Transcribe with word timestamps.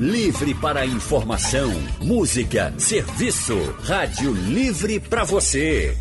Livre 0.00 0.54
para 0.54 0.86
informação, 0.86 1.70
música, 2.00 2.72
serviço. 2.78 3.58
Rádio 3.84 4.32
Livre 4.32 4.98
para 4.98 5.24
você. 5.24 5.94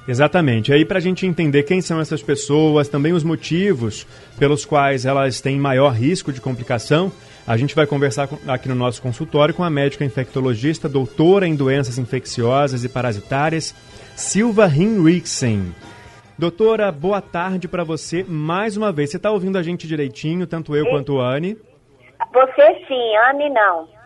Exatamente. 0.08 0.74
Aí, 0.74 0.84
para 0.84 0.98
a 0.98 1.02
gente 1.02 1.24
entender 1.24 1.62
quem 1.62 1.82
são 1.82 2.02
essas 2.02 2.24
pessoas, 2.24 2.90
também 2.90 3.14
os 3.14 3.24
motivos 3.24 4.08
pelos 4.40 4.66
quais 4.66 5.06
elas 5.06 5.40
têm 5.40 5.60
maior 5.60 5.92
risco 5.92 6.34
de 6.34 6.42
complicação, 6.42 7.12
a 7.46 7.56
gente 7.56 7.76
vai 7.76 7.86
conversar 7.86 8.28
aqui 8.48 8.68
no 8.68 8.74
nosso 8.74 9.04
consultório 9.04 9.54
com 9.54 9.64
a 9.64 9.70
médica 9.70 10.04
infectologista, 10.04 10.90
doutora 10.90 11.48
em 11.48 11.56
doenças 11.56 12.00
infecciosas 12.00 12.84
e 12.84 12.90
parasitárias, 12.90 13.76
Silva 14.16 14.66
Hinrichsen. 14.68 15.76
Doutora, 16.40 16.92
boa 16.92 17.22
tarde 17.22 17.68
para 17.68 17.84
você 17.84 18.26
mais 18.28 18.76
uma 18.76 18.92
vez. 18.92 19.12
Você 19.12 19.18
está 19.18 19.30
ouvindo 19.30 19.60
a 19.60 19.64
gente 19.64 19.88
direitinho, 19.88 20.48
tanto 20.48 20.76
eu 20.76 20.88
quanto 20.88 21.20
a 21.20 21.36
Anne? 21.36 21.56
Você 22.34 22.86
sim, 22.88 23.16
Anne 23.30 23.50
não. 23.50 23.99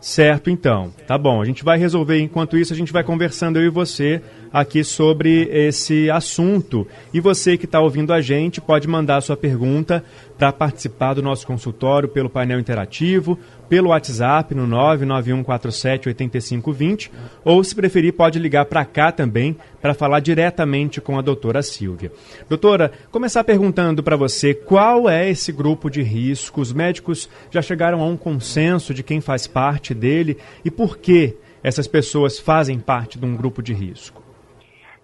Certo, 0.00 0.50
então. 0.50 0.92
Tá 1.06 1.16
bom. 1.18 1.40
A 1.40 1.44
gente 1.44 1.64
vai 1.64 1.78
resolver. 1.78 2.20
Enquanto 2.20 2.56
isso, 2.56 2.72
a 2.72 2.76
gente 2.76 2.92
vai 2.92 3.02
conversando 3.02 3.58
eu 3.58 3.64
e 3.66 3.70
você 3.70 4.22
aqui 4.52 4.84
sobre 4.84 5.48
esse 5.50 6.10
assunto. 6.10 6.86
E 7.12 7.20
você 7.20 7.56
que 7.56 7.64
está 7.64 7.80
ouvindo 7.80 8.12
a 8.12 8.20
gente 8.20 8.60
pode 8.60 8.86
mandar 8.88 9.20
sua 9.20 9.36
pergunta 9.36 10.04
para 10.38 10.52
participar 10.52 11.14
do 11.14 11.22
nosso 11.22 11.46
consultório 11.46 12.08
pelo 12.08 12.28
painel 12.28 12.60
interativo, 12.60 13.38
pelo 13.68 13.88
WhatsApp 13.88 14.54
no 14.54 14.64
991478520 14.66 17.10
ou, 17.44 17.62
se 17.64 17.74
preferir, 17.74 18.12
pode 18.12 18.38
ligar 18.38 18.66
para 18.66 18.84
cá 18.84 19.10
também 19.10 19.56
para 19.80 19.94
falar 19.94 20.20
diretamente 20.20 21.00
com 21.00 21.18
a 21.18 21.22
doutora 21.22 21.62
Silvia. 21.62 22.12
Doutora, 22.48 22.92
começar 23.10 23.42
perguntando 23.44 24.02
para 24.02 24.16
você 24.16 24.52
qual 24.54 25.08
é 25.08 25.30
esse 25.30 25.52
grupo 25.52 25.88
de 25.90 26.02
risco. 26.02 26.60
Os 26.60 26.72
médicos 26.72 27.28
já 27.50 27.62
chegaram 27.62 28.00
a 28.00 28.06
um 28.06 28.16
consenso 28.16 28.94
de 28.94 29.02
quem 29.02 29.20
faz 29.20 29.46
parte 29.46 29.94
dele 29.94 30.36
e 30.64 30.70
por 30.70 30.98
que 30.98 31.36
essas 31.62 31.86
pessoas 31.86 32.38
fazem 32.38 32.78
parte 32.78 33.18
de 33.18 33.24
um 33.24 33.36
grupo 33.36 33.62
de 33.62 33.72
risco? 33.72 34.25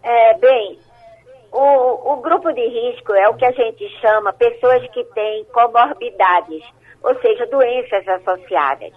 É, 0.03 0.35
bem, 0.39 0.79
o, 1.53 2.13
o 2.13 2.17
grupo 2.17 2.53
de 2.53 2.67
risco 2.67 3.13
é 3.15 3.29
o 3.29 3.35
que 3.35 3.45
a 3.45 3.53
gente 3.53 3.89
chama 4.01 4.33
pessoas 4.33 4.87
que 4.91 5.05
têm 5.15 5.45
comorbidades, 5.47 6.63
ou 7.03 7.15
seja, 7.21 7.47
doenças 7.47 8.07
associadas. 8.09 8.93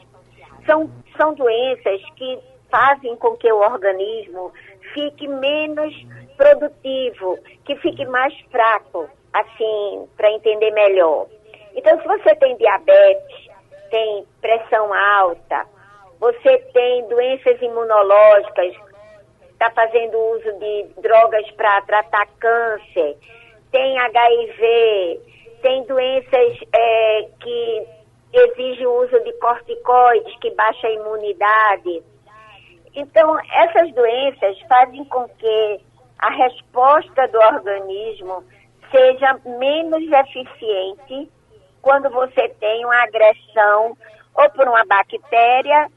São, 0.66 0.90
são 1.18 1.34
doenças 1.34 2.02
que 2.16 2.40
fazem 2.72 3.16
com 3.18 3.36
que 3.38 3.52
o 3.52 3.60
organismo 3.60 4.52
fique 4.94 5.28
menos 5.28 5.94
produtivo, 6.38 7.38
que 7.66 7.76
fique 7.78 8.06
mais 8.06 8.34
fraco, 8.52 9.10
assim, 9.34 10.08
para 10.18 10.32
entender 10.32 10.72
melhor. 10.72 11.28
Então, 11.76 12.00
se 12.00 12.08
você 12.08 12.36
tem 12.36 12.56
diabetes, 12.58 13.50
tem 13.90 14.26
pressão 14.42 14.94
alta, 14.94 15.66
você 16.20 16.58
tem 16.74 17.08
doenças 17.08 17.62
imunológicas, 17.62 18.76
está 19.56 19.72
fazendo 19.72 20.18
uso 20.18 20.52
de 20.60 21.02
drogas 21.02 21.50
para 21.52 21.82
tratar 21.82 22.28
câncer, 22.40 23.18
tem 23.72 23.98
HIV, 23.98 25.22
tem 25.62 25.84
doenças 25.86 26.58
é, 26.74 27.28
que 27.40 27.88
exigem 28.34 28.86
o 28.86 29.04
uso 29.04 29.20
de 29.22 29.32
corticoides, 29.34 30.38
que 30.40 30.52
baixa 30.52 30.88
a 30.88 30.92
imunidade. 30.92 32.04
Então, 32.94 33.38
essas 33.54 33.94
doenças 33.94 34.60
fazem 34.68 35.04
com 35.06 35.28
que 35.30 35.80
a 36.20 36.30
resposta 36.32 37.28
do 37.28 37.40
organismo 37.40 38.44
seja 38.92 39.40
menos 39.46 40.04
eficiente 40.12 41.30
quando 41.82 42.10
você 42.10 42.50
tem 42.60 42.86
uma 42.86 43.04
agressão 43.04 43.98
ou 44.36 44.50
por 44.52 44.68
uma 44.68 44.86
bactéria 44.86 45.90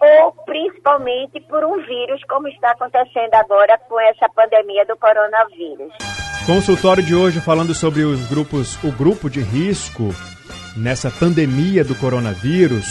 ou 0.00 0.32
principalmente 0.44 1.40
por 1.48 1.64
um 1.64 1.76
vírus, 1.82 2.22
como 2.28 2.48
está 2.48 2.72
acontecendo 2.72 3.34
agora 3.34 3.78
com 3.88 3.98
essa 4.00 4.28
pandemia 4.28 4.84
do 4.86 4.96
coronavírus. 4.96 5.92
Consultório 6.46 7.02
de 7.02 7.14
hoje 7.14 7.40
falando 7.40 7.74
sobre 7.74 8.02
os 8.02 8.28
grupos, 8.28 8.82
o 8.84 8.92
grupo 8.92 9.28
de 9.28 9.40
risco 9.40 10.14
nessa 10.76 11.10
pandemia 11.10 11.82
do 11.84 11.94
coronavírus. 11.94 12.86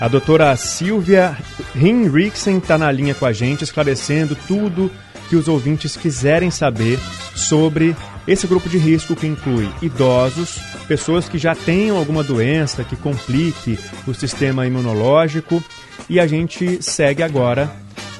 A 0.00 0.08
doutora 0.08 0.54
Silvia 0.56 1.36
Hinrichsen 1.74 2.58
está 2.58 2.78
na 2.78 2.90
linha 2.92 3.14
com 3.14 3.26
a 3.26 3.32
gente, 3.32 3.64
esclarecendo 3.64 4.36
tudo 4.46 4.90
que 5.28 5.36
os 5.36 5.48
ouvintes 5.48 5.96
quiserem 5.96 6.50
saber 6.50 6.98
sobre 7.34 7.96
esse 8.26 8.46
grupo 8.46 8.68
de 8.68 8.78
risco 8.78 9.16
que 9.16 9.26
inclui 9.26 9.68
idosos, 9.82 10.58
pessoas 10.86 11.28
que 11.28 11.38
já 11.38 11.54
tenham 11.54 11.96
alguma 11.96 12.22
doença 12.22 12.84
que 12.84 12.96
complique 12.96 13.78
o 14.06 14.14
sistema 14.14 14.66
imunológico. 14.66 15.62
E 16.10 16.18
a 16.18 16.26
gente 16.26 16.82
segue 16.82 17.22
agora 17.22 17.68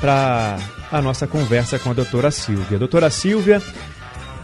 para 0.00 0.58
a 0.92 1.02
nossa 1.02 1.26
conversa 1.26 1.76
com 1.76 1.90
a 1.90 1.92
doutora 1.92 2.30
Silvia. 2.30 2.78
Doutora 2.78 3.10
Silvia, 3.10 3.58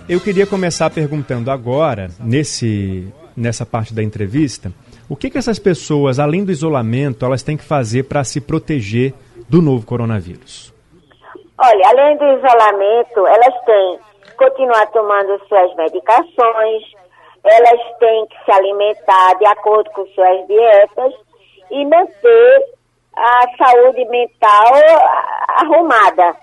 eu 0.09 0.19
queria 0.21 0.45
começar 0.45 0.91
perguntando 0.91 1.49
agora, 1.49 2.09
nesse, 2.19 3.07
nessa 3.37 3.65
parte 3.65 3.95
da 3.95 4.03
entrevista, 4.03 4.73
o 5.09 5.15
que, 5.15 5.31
que 5.31 5.39
essas 5.39 5.61
pessoas, 5.61 6.19
além 6.19 6.45
do 6.45 6.51
isolamento, 6.51 7.25
elas 7.25 7.45
têm 7.45 7.57
que 7.57 7.63
fazer 7.63 8.09
para 8.09 8.25
se 8.25 8.41
proteger 8.41 9.15
do 9.49 9.63
novo 9.63 9.87
coronavírus? 9.87 10.75
Olha, 11.57 11.89
além 11.91 12.19
do 12.19 12.25
isolamento, 12.25 13.29
elas 13.29 13.65
têm 13.65 13.99
que 14.25 14.35
continuar 14.35 14.87
tomando 14.89 15.41
suas 15.47 15.73
medicações, 15.77 16.83
elas 17.45 17.81
têm 18.01 18.27
que 18.27 18.45
se 18.45 18.51
alimentar 18.51 19.35
de 19.39 19.47
acordo 19.47 19.89
com 19.91 20.05
suas 20.07 20.49
dietas 20.49 21.15
e 21.71 21.85
manter 21.85 22.76
a 23.17 23.43
saúde 23.57 24.05
mental 24.07 24.73
arrumada. 25.49 26.37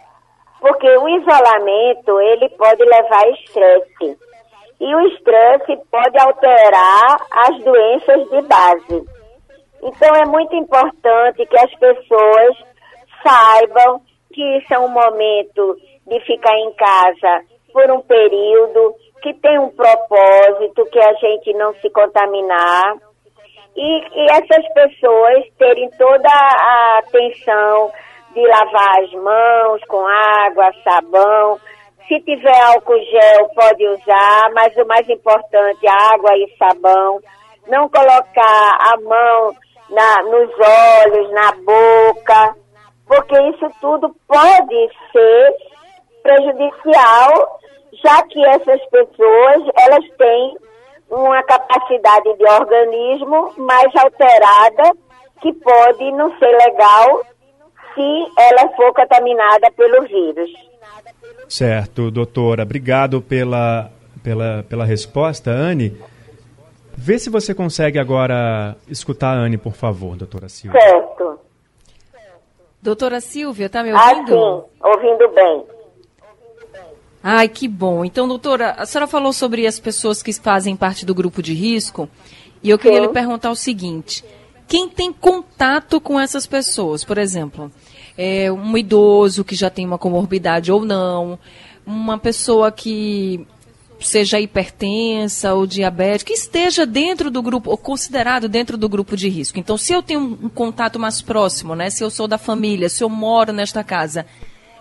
Porque 0.60 0.88
o 0.88 1.10
isolamento, 1.10 2.20
ele 2.20 2.50
pode 2.50 2.84
levar 2.84 3.24
a 3.24 3.30
estresse. 3.30 4.18
E 4.80 4.96
o 4.96 5.02
estresse 5.08 5.78
pode 5.92 6.18
alterar 6.18 7.18
as 7.32 7.64
doenças 7.64 8.30
de 8.30 8.42
base. 8.48 9.08
Então 9.84 10.16
é 10.16 10.26
muito 10.26 10.56
importante 10.56 11.46
que 11.46 11.60
as 11.60 11.74
pessoas 11.76 12.58
saibam 13.22 14.02
que 14.34 14.58
isso 14.58 14.74
é 14.74 14.80
um 14.80 14.88
momento 14.88 15.78
de 16.08 16.20
ficar 16.22 16.58
em 16.58 16.74
casa 16.74 17.46
por 17.72 17.92
um 17.92 18.02
período, 18.02 18.96
que 19.22 19.34
tem 19.36 19.60
um 19.60 19.70
propósito, 19.70 20.86
que 20.86 21.00
a 21.00 21.14
gente 21.14 21.54
não 21.54 21.74
se 21.76 21.90
contaminar. 21.90 22.98
E, 23.76 24.00
e 24.16 24.26
essas 24.32 24.74
pessoas 24.74 25.46
terem 25.58 25.90
toda 25.92 26.30
a 26.30 27.00
atenção 27.00 27.92
de 28.34 28.42
lavar 28.48 29.04
as 29.04 29.12
mãos 29.14 29.82
com 29.88 30.06
água, 30.06 30.72
sabão. 30.84 31.60
Se 32.08 32.20
tiver 32.22 32.62
álcool 32.62 33.00
gel, 33.00 33.50
pode 33.56 33.88
usar, 33.88 34.52
mas 34.54 34.76
o 34.76 34.86
mais 34.86 35.08
importante, 35.10 35.88
água 35.88 36.36
e 36.36 36.56
sabão. 36.58 37.20
Não 37.68 37.90
colocar 37.90 38.78
a 38.80 38.98
mão 39.02 39.56
na, 39.90 40.24
nos 40.24 40.52
olhos, 40.60 41.32
na 41.32 41.52
boca, 41.54 42.56
porque 43.08 43.42
isso 43.50 43.68
tudo 43.80 44.14
pode 44.28 44.90
ser 45.12 45.56
prejudicial, 46.22 47.60
já 48.04 48.24
que 48.24 48.46
essas 48.48 48.84
pessoas, 48.90 49.62
elas 49.78 50.06
têm 50.18 50.58
uma 51.14 51.44
capacidade 51.44 52.34
de 52.38 52.44
organismo 52.44 53.54
mais 53.58 53.96
alterada, 53.96 54.98
que 55.42 55.54
pode 55.54 56.12
não 56.14 56.30
ser 56.40 56.48
legal 56.48 57.22
se 57.94 58.32
ela 58.38 58.70
for 58.76 58.94
contaminada 58.94 59.72
pelo 59.72 60.04
vírus. 60.08 60.50
Certo, 61.48 62.10
doutora. 62.10 62.64
Obrigado 62.64 63.22
pela, 63.22 63.92
pela, 64.24 64.64
pela 64.68 64.86
resposta, 64.86 65.52
Anne. 65.52 65.96
Vê 66.96 67.20
se 67.20 67.30
você 67.30 67.54
consegue 67.54 68.00
agora 68.00 68.76
escutar 68.88 69.36
a 69.36 69.40
Anne, 69.40 69.58
por 69.58 69.74
favor, 69.74 70.16
doutora 70.16 70.50
Silvia. 70.50 70.80
Certo. 70.80 71.40
Doutora 72.82 73.22
Silvia, 73.22 73.70
tá 73.70 73.84
me 73.84 73.94
ouvindo? 73.94 74.36
Ah, 74.36 74.62
sim, 74.62 74.90
ouvindo 74.90 75.30
bem. 75.30 75.66
Ai, 77.26 77.48
que 77.48 77.70
bom. 77.70 78.04
Então, 78.04 78.28
doutora, 78.28 78.72
a 78.72 78.86
senhora 78.86 79.08
falou 79.08 79.32
sobre 79.32 79.66
as 79.66 79.80
pessoas 79.80 80.22
que 80.22 80.34
fazem 80.34 80.76
parte 80.76 81.06
do 81.06 81.16
grupo 81.16 81.42
de 81.42 81.54
risco, 81.54 82.10
e 82.62 82.70
eu 82.70 82.78
queria 82.78 83.00
Sim. 83.00 83.08
lhe 83.08 83.14
perguntar 83.14 83.50
o 83.50 83.56
seguinte: 83.56 84.26
quem 84.68 84.90
tem 84.90 85.14
contato 85.14 86.02
com 86.02 86.20
essas 86.20 86.46
pessoas, 86.46 87.06
por 87.06 87.18
exemplo, 87.18 87.72
é 88.18 88.52
um 88.52 88.78
idoso 88.78 89.46
que 89.46 89.56
já 89.56 89.70
tem 89.70 89.86
uma 89.86 89.98
comorbidade 89.98 90.70
ou 90.70 90.84
não, 90.84 91.40
uma 91.86 92.18
pessoa 92.18 92.70
que 92.74 93.48
seja 94.02 94.38
hipertensa 94.38 95.54
ou 95.54 95.66
diabética, 95.66 96.28
que 96.34 96.38
esteja 96.38 96.86
dentro 96.86 97.32
do 97.32 97.42
grupo, 97.42 97.72
ou 97.72 97.78
considerado 97.78 98.50
dentro 98.50 98.78
do 98.78 98.90
grupo 98.90 99.16
de 99.16 99.30
risco. 99.30 99.58
Então, 99.58 99.78
se 99.78 99.94
eu 99.94 100.04
tenho 100.04 100.20
um, 100.20 100.46
um 100.48 100.50
contato 100.50 101.00
mais 101.00 101.22
próximo, 101.22 101.74
né, 101.74 101.90
se 101.90 102.04
eu 102.04 102.10
sou 102.10 102.28
da 102.28 102.38
família, 102.38 102.90
se 102.90 103.02
eu 103.02 103.08
moro 103.08 103.54
nesta 103.54 103.82
casa, 103.82 104.26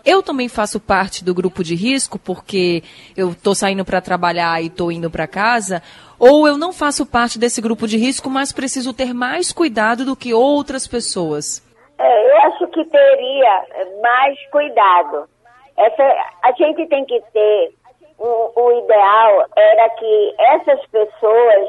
eu 0.05 0.23
também 0.23 0.49
faço 0.49 0.81
parte 0.81 1.25
do 1.25 1.35
grupo 1.35 1.63
de 1.63 1.75
risco, 1.75 2.19
porque 2.19 2.83
eu 3.17 3.31
estou 3.31 3.55
saindo 3.55 3.85
para 3.85 4.01
trabalhar 4.01 4.63
e 4.63 4.67
estou 4.67 4.91
indo 4.91 5.11
para 5.11 5.27
casa, 5.27 5.83
ou 6.19 6.47
eu 6.47 6.57
não 6.57 6.73
faço 6.73 7.05
parte 7.05 7.39
desse 7.39 7.61
grupo 7.61 7.87
de 7.87 7.97
risco, 7.97 8.31
mas 8.31 8.53
preciso 8.53 8.93
ter 8.93 9.13
mais 9.13 9.53
cuidado 9.53 10.05
do 10.05 10.17
que 10.17 10.33
outras 10.33 10.87
pessoas? 10.87 11.63
É, 11.99 12.31
eu 12.31 12.37
acho 12.43 12.67
que 12.69 12.85
teria 12.85 13.67
mais 14.03 14.39
cuidado. 14.51 15.29
Essa, 15.77 16.03
a 16.43 16.53
gente 16.53 16.87
tem 16.87 17.05
que 17.05 17.21
ter 17.33 17.75
o, 18.19 18.61
o 18.61 18.85
ideal 18.85 19.47
era 19.57 19.89
que 19.91 20.35
essas 20.39 20.87
pessoas 20.87 21.69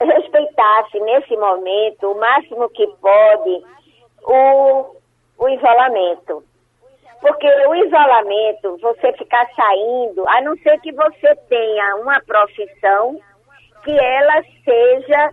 respeitassem 0.00 1.02
nesse 1.02 1.36
momento 1.36 2.10
o 2.10 2.18
máximo 2.18 2.68
que 2.70 2.86
pode 3.00 3.64
o, 4.24 4.96
o 5.38 5.48
isolamento. 5.48 6.42
Porque 7.20 7.46
o 7.66 7.74
isolamento, 7.74 8.78
você 8.80 9.12
ficar 9.14 9.46
saindo, 9.54 10.28
a 10.28 10.40
não 10.42 10.56
ser 10.58 10.78
que 10.80 10.92
você 10.92 11.34
tenha 11.48 11.96
uma 11.96 12.20
profissão 12.20 13.18
que 13.82 13.98
ela 13.98 14.42
seja 14.64 15.30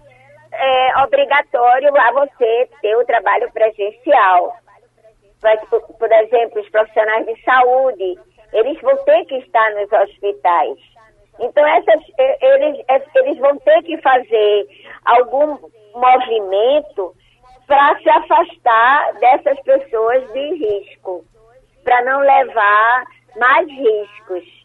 é, 0.51 1.03
obrigatório 1.03 1.95
a 1.95 2.11
você 2.11 2.69
ter 2.81 2.95
o 2.95 3.05
trabalho 3.05 3.51
presencial. 3.51 4.55
Mas, 5.43 5.59
por, 5.69 5.81
por 5.81 6.11
exemplo, 6.11 6.61
os 6.61 6.69
profissionais 6.69 7.25
de 7.25 7.43
saúde, 7.43 8.19
eles 8.53 8.81
vão 8.81 8.97
ter 9.03 9.25
que 9.25 9.35
estar 9.37 9.71
nos 9.75 9.91
hospitais. 9.91 10.77
Então, 11.39 11.67
essas, 11.67 12.01
eles, 12.17 12.83
eh, 12.87 13.01
eles 13.15 13.37
vão 13.39 13.57
ter 13.57 13.83
que 13.83 13.97
fazer 13.97 14.67
algum 15.03 15.57
movimento 15.93 17.13
para 17.67 17.97
se 17.99 18.09
afastar 18.09 19.13
dessas 19.15 19.59
pessoas 19.61 20.31
de 20.31 20.53
risco, 20.55 21.25
para 21.95 22.03
não 22.03 22.19
levar 22.19 23.03
mais 23.39 23.67
riscos. 23.69 24.55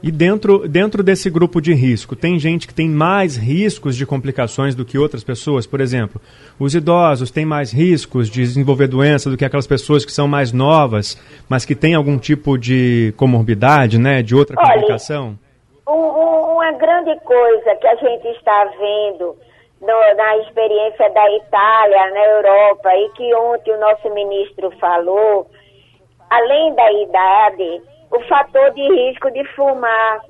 E 0.00 0.10
dentro, 0.10 0.68
dentro 0.68 1.00
desse 1.02 1.30
grupo 1.30 1.60
de 1.60 1.72
risco, 1.72 2.16
tem 2.16 2.36
gente 2.38 2.66
que 2.66 2.74
tem 2.74 2.88
mais 2.88 3.36
riscos 3.36 3.96
de 3.96 4.04
complicações 4.04 4.74
do 4.74 4.84
que 4.84 4.98
outras 4.98 5.22
pessoas? 5.22 5.64
Por 5.64 5.80
exemplo, 5.80 6.20
os 6.58 6.74
idosos 6.74 7.30
têm 7.30 7.44
mais 7.46 7.72
riscos 7.72 8.28
de 8.28 8.40
desenvolver 8.42 8.88
doença 8.88 9.30
do 9.30 9.36
que 9.36 9.44
aquelas 9.44 9.66
pessoas 9.66 10.04
que 10.04 10.10
são 10.12 10.26
mais 10.26 10.52
novas, 10.52 11.16
mas 11.48 11.64
que 11.64 11.74
têm 11.76 11.94
algum 11.94 12.18
tipo 12.18 12.58
de 12.58 13.14
comorbidade, 13.16 13.96
né, 13.98 14.22
de 14.22 14.34
outra 14.34 14.56
Olha, 14.58 14.72
complicação? 14.74 15.38
Um- 15.88 15.92
um- 15.92 16.54
uma 16.56 16.72
grande 16.72 17.18
coisa 17.20 17.74
que 17.76 17.86
a 17.86 17.94
gente 17.94 18.26
está 18.36 18.64
vendo 18.78 19.36
no- 19.80 20.16
na 20.16 20.36
experiência 20.38 21.08
da 21.10 21.30
Itália, 21.36 22.10
na 22.10 22.24
Europa, 22.26 22.90
e 22.92 23.08
que 23.10 23.34
ontem 23.34 23.72
o 23.72 23.80
nosso 23.80 24.12
ministro 24.12 24.72
falou, 24.80 25.48
além 26.32 26.74
da 26.74 26.92
idade, 26.92 27.82
o 28.10 28.20
fator 28.26 28.70
de 28.72 28.82
risco 28.82 29.30
de 29.32 29.44
fumar. 29.54 30.20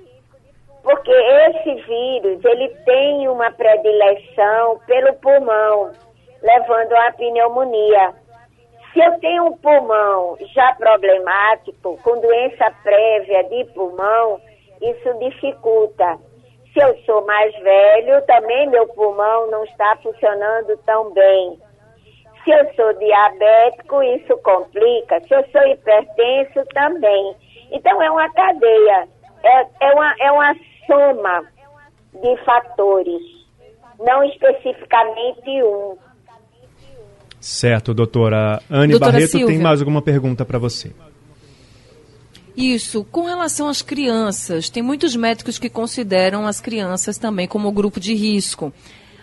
Porque 0.82 1.12
esse 1.12 1.74
vírus, 1.82 2.44
ele 2.44 2.68
tem 2.84 3.28
uma 3.28 3.52
predileção 3.52 4.80
pelo 4.86 5.14
pulmão, 5.14 5.92
levando 6.42 6.92
a 6.92 7.12
pneumonia. 7.12 8.14
Se 8.92 8.98
eu 8.98 9.18
tenho 9.20 9.46
um 9.46 9.56
pulmão 9.58 10.36
já 10.54 10.74
problemático, 10.74 11.96
com 12.02 12.20
doença 12.20 12.70
prévia 12.82 13.44
de 13.44 13.64
pulmão, 13.66 14.40
isso 14.80 15.18
dificulta. 15.20 16.18
Se 16.72 16.80
eu 16.80 16.96
sou 17.04 17.24
mais 17.24 17.54
velho, 17.60 18.26
também 18.26 18.68
meu 18.68 18.88
pulmão 18.88 19.50
não 19.52 19.62
está 19.64 19.96
funcionando 20.02 20.76
tão 20.84 21.12
bem. 21.12 21.60
Se 22.44 22.50
eu 22.50 22.74
sou 22.74 22.92
diabético, 22.98 24.02
isso 24.02 24.36
complica. 24.38 25.20
Se 25.26 25.34
eu 25.34 25.44
sou 25.52 25.62
hipertenso, 25.66 26.66
também. 26.74 27.36
Então, 27.70 28.02
é 28.02 28.10
uma 28.10 28.30
cadeia, 28.32 29.08
é, 29.44 29.66
é, 29.80 29.92
uma, 29.92 30.14
é 30.20 30.32
uma 30.32 30.54
soma 30.86 31.44
de 32.12 32.44
fatores, 32.44 33.22
não 33.98 34.22
especificamente 34.24 35.62
um. 35.62 35.96
Certo, 37.40 37.92
doutora. 37.94 38.60
Anne 38.70 38.92
Doutora 38.92 39.12
Barreto 39.12 39.32
tem 39.32 39.40
Silvia. 39.40 39.60
mais 39.60 39.80
alguma 39.80 40.02
pergunta 40.02 40.44
para 40.44 40.58
você. 40.58 40.92
Isso, 42.56 43.04
com 43.04 43.22
relação 43.22 43.68
às 43.68 43.80
crianças, 43.80 44.68
tem 44.68 44.82
muitos 44.82 45.16
médicos 45.16 45.58
que 45.58 45.70
consideram 45.70 46.46
as 46.46 46.60
crianças 46.60 47.16
também 47.16 47.48
como 47.48 47.72
grupo 47.72 47.98
de 47.98 48.14
risco. 48.14 48.72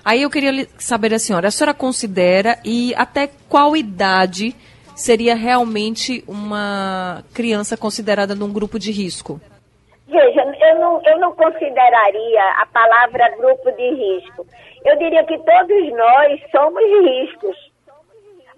Aí 0.04 0.24
eu 0.24 0.30
queria 0.30 0.68
saber 0.78 1.10
da 1.10 1.20
senhora, 1.20 1.48
a 1.48 1.52
senhora 1.52 1.74
considera 1.74 2.58
e 2.64 2.94
até 2.96 3.30
qual 3.50 3.76
idade 3.76 4.56
seria 4.96 5.36
realmente 5.36 6.24
uma 6.28 7.24
criança 7.34 7.78
considerada 7.78 8.36
num 8.36 8.52
grupo 8.52 8.78
de 8.78 8.92
risco? 8.92 9.40
Veja, 10.08 10.42
eu 10.42 10.80
não, 10.80 11.02
eu 11.06 11.20
não 11.20 11.34
consideraria 11.34 12.44
a 12.58 12.66
palavra 12.66 13.36
grupo 13.38 13.72
de 13.72 13.90
risco. 13.92 14.46
Eu 14.84 14.98
diria 14.98 15.24
que 15.24 15.38
todos 15.38 15.92
nós 15.94 16.42
somos 16.52 16.84
riscos. 16.84 17.70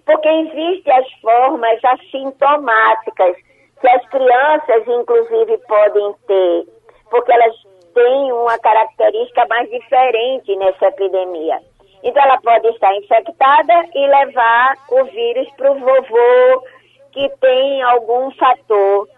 Porque 0.04 0.28
existem 0.28 0.92
as 0.94 1.12
formas 1.20 1.78
assintomáticas 1.84 3.36
que 3.80 3.88
as 3.88 4.08
crianças, 4.08 4.88
inclusive, 4.88 5.58
podem 5.68 6.14
ter. 6.26 6.66
Porque 7.10 7.32
elas 7.32 7.54
têm 7.94 8.32
uma 8.32 8.58
característica 8.58 9.46
mais 9.48 9.70
diferente 9.70 10.54
nessa 10.56 10.86
epidemia. 10.86 11.60
Então, 12.02 12.22
ela 12.22 12.40
pode 12.40 12.66
estar 12.68 12.94
infectada 12.96 13.84
e 13.94 14.06
levar 14.06 14.74
o 14.90 15.04
vírus 15.04 15.48
para 15.56 15.70
o 15.70 15.78
vovô 15.78 16.64
que 17.12 17.28
tem 17.40 17.82
algum 17.82 18.30
fator. 18.32 19.08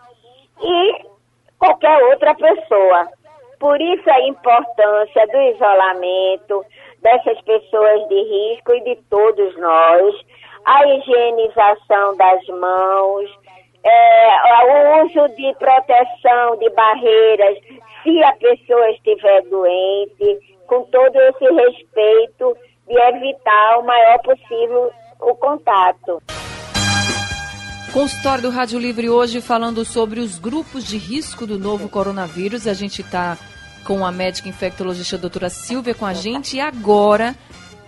E 0.60 1.04
qualquer 1.58 2.02
outra 2.04 2.34
pessoa. 2.34 3.08
Por 3.58 3.80
isso 3.80 4.10
a 4.10 4.20
importância 4.28 5.26
do 5.28 5.40
isolamento 5.40 6.64
dessas 7.00 7.40
pessoas 7.42 8.08
de 8.08 8.22
risco 8.22 8.74
e 8.74 8.80
de 8.82 8.96
todos 9.08 9.56
nós, 9.58 10.14
a 10.64 10.86
higienização 10.86 12.16
das 12.16 12.46
mãos, 12.48 13.30
é, 13.84 14.64
o 14.64 15.04
uso 15.04 15.34
de 15.34 15.54
proteção 15.58 16.56
de 16.58 16.70
barreiras 16.70 17.58
se 18.02 18.22
a 18.24 18.32
pessoa 18.32 18.90
estiver 18.90 19.42
doente, 19.42 20.38
com 20.66 20.82
todo 20.84 21.16
esse 21.16 21.44
respeito 21.44 22.56
de 22.86 22.98
evitar 22.98 23.78
o 23.78 23.84
maior 23.84 24.18
possível 24.22 24.90
o 25.20 25.34
contato. 25.36 26.22
Consultório 27.92 28.42
do 28.42 28.50
Rádio 28.50 28.78
Livre 28.78 29.08
hoje 29.08 29.40
falando 29.40 29.84
sobre 29.84 30.20
os 30.20 30.38
grupos 30.38 30.84
de 30.84 30.98
risco 30.98 31.46
do 31.46 31.58
novo 31.58 31.88
coronavírus. 31.88 32.66
A 32.66 32.74
gente 32.74 33.02
está 33.02 33.38
com 33.86 34.04
a 34.04 34.10
médica 34.10 34.48
infectologista 34.48 35.16
doutora 35.16 35.48
Silvia 35.48 35.94
com 35.94 36.04
a 36.04 36.12
gente. 36.12 36.56
E 36.56 36.60
agora, 36.60 37.34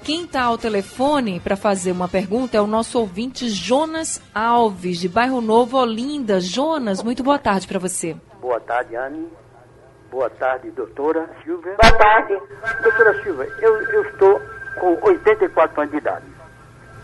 quem 0.07 0.23
está 0.25 0.43
ao 0.45 0.57
telefone 0.57 1.41
para 1.41 1.57
fazer 1.57 1.91
uma 1.91 2.07
pergunta 2.07 2.57
é 2.57 2.61
o 2.61 2.67
nosso 2.69 2.97
ouvinte 3.01 3.49
Jonas 3.49 4.23
Alves, 4.33 4.99
de 5.01 5.09
Bairro 5.09 5.41
Novo, 5.41 5.77
Olinda. 5.79 6.41
Jonas, 6.41 7.03
muito 7.03 7.25
boa 7.25 7.41
tarde 7.41 7.67
para 7.67 7.81
você. 7.81 8.15
Boa 8.41 8.61
tarde, 8.61 8.95
Anne. 8.95 9.27
Boa 10.09 10.31
tarde, 10.31 10.71
doutora 10.71 11.29
Silvia. 11.43 11.75
Boa 11.83 11.93
tarde. 11.99 12.39
Doutora 12.85 13.21
Silvia, 13.25 13.53
eu, 13.61 13.83
eu 13.95 14.03
estou 14.05 14.41
com 14.79 14.97
84 15.09 15.81
anos 15.81 15.91
de 15.91 15.99
idade. 15.99 16.25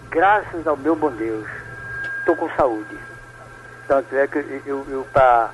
Graças 0.09 0.65
ao 0.65 0.77
meu 0.77 0.95
bom 0.95 1.11
Deus, 1.11 1.49
estou 2.21 2.37
com 2.37 2.49
saúde. 2.51 2.97
Tanto 3.89 4.15
é 4.15 4.29
que 4.29 4.39
eu, 4.65 4.87
eu 4.89 5.05
para 5.13 5.51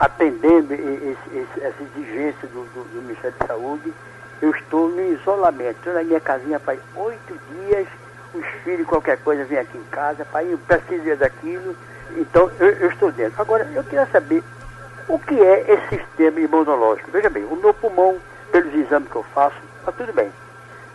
atendendo 0.00 0.74
esse- 0.74 1.38
esse- 1.38 1.60
essa 1.64 1.82
exigência 1.94 2.48
do, 2.48 2.64
do- 2.74 2.88
do 2.92 3.02
Ministério 3.02 3.36
de 3.40 3.46
Saúde, 3.46 3.94
eu 4.40 4.50
estou 4.50 4.88
no 4.88 5.00
isolamento. 5.00 5.78
Estou 5.78 5.92
na 5.92 6.02
minha 6.02 6.20
casinha 6.20 6.58
faz 6.58 6.80
oito 6.94 7.38
dias, 7.50 7.86
os 8.34 8.46
filhos, 8.62 8.86
qualquer 8.86 9.18
coisa, 9.18 9.44
vem 9.44 9.58
aqui 9.58 9.78
em 9.78 9.84
casa, 9.84 10.24
pai, 10.24 10.46
eu 10.50 10.58
preciso 10.58 11.16
daquilo, 11.16 11.74
então 12.16 12.50
eu, 12.58 12.68
eu 12.70 12.88
estou 12.90 13.10
dentro. 13.10 13.40
Agora, 13.40 13.66
eu 13.74 13.82
queria 13.84 14.06
saber 14.06 14.42
o 15.08 15.18
que 15.18 15.40
é 15.40 15.72
esse 15.72 15.96
sistema 15.96 16.40
imunológico. 16.40 17.10
Veja 17.10 17.30
bem, 17.30 17.44
o 17.44 17.56
meu 17.56 17.72
pulmão, 17.72 18.18
pelos 18.52 18.74
exames 18.74 19.08
que 19.10 19.16
eu 19.16 19.24
faço, 19.34 19.56
está 19.80 19.92
tudo 19.92 20.12
bem. 20.12 20.30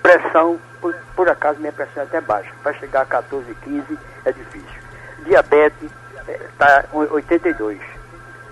Pressão, 0.01 0.59
por, 0.79 0.95
por 1.15 1.29
acaso 1.29 1.59
minha 1.59 1.71
pressão 1.71 2.03
é 2.03 2.05
até 2.05 2.21
baixa. 2.21 2.51
Para 2.61 2.73
chegar 2.73 3.01
a 3.01 3.05
14, 3.05 3.53
15 3.63 3.99
é 4.25 4.31
difícil. 4.31 4.83
Diabetes 5.25 5.89
está 6.51 6.83
é, 6.83 6.97
82. 6.97 7.79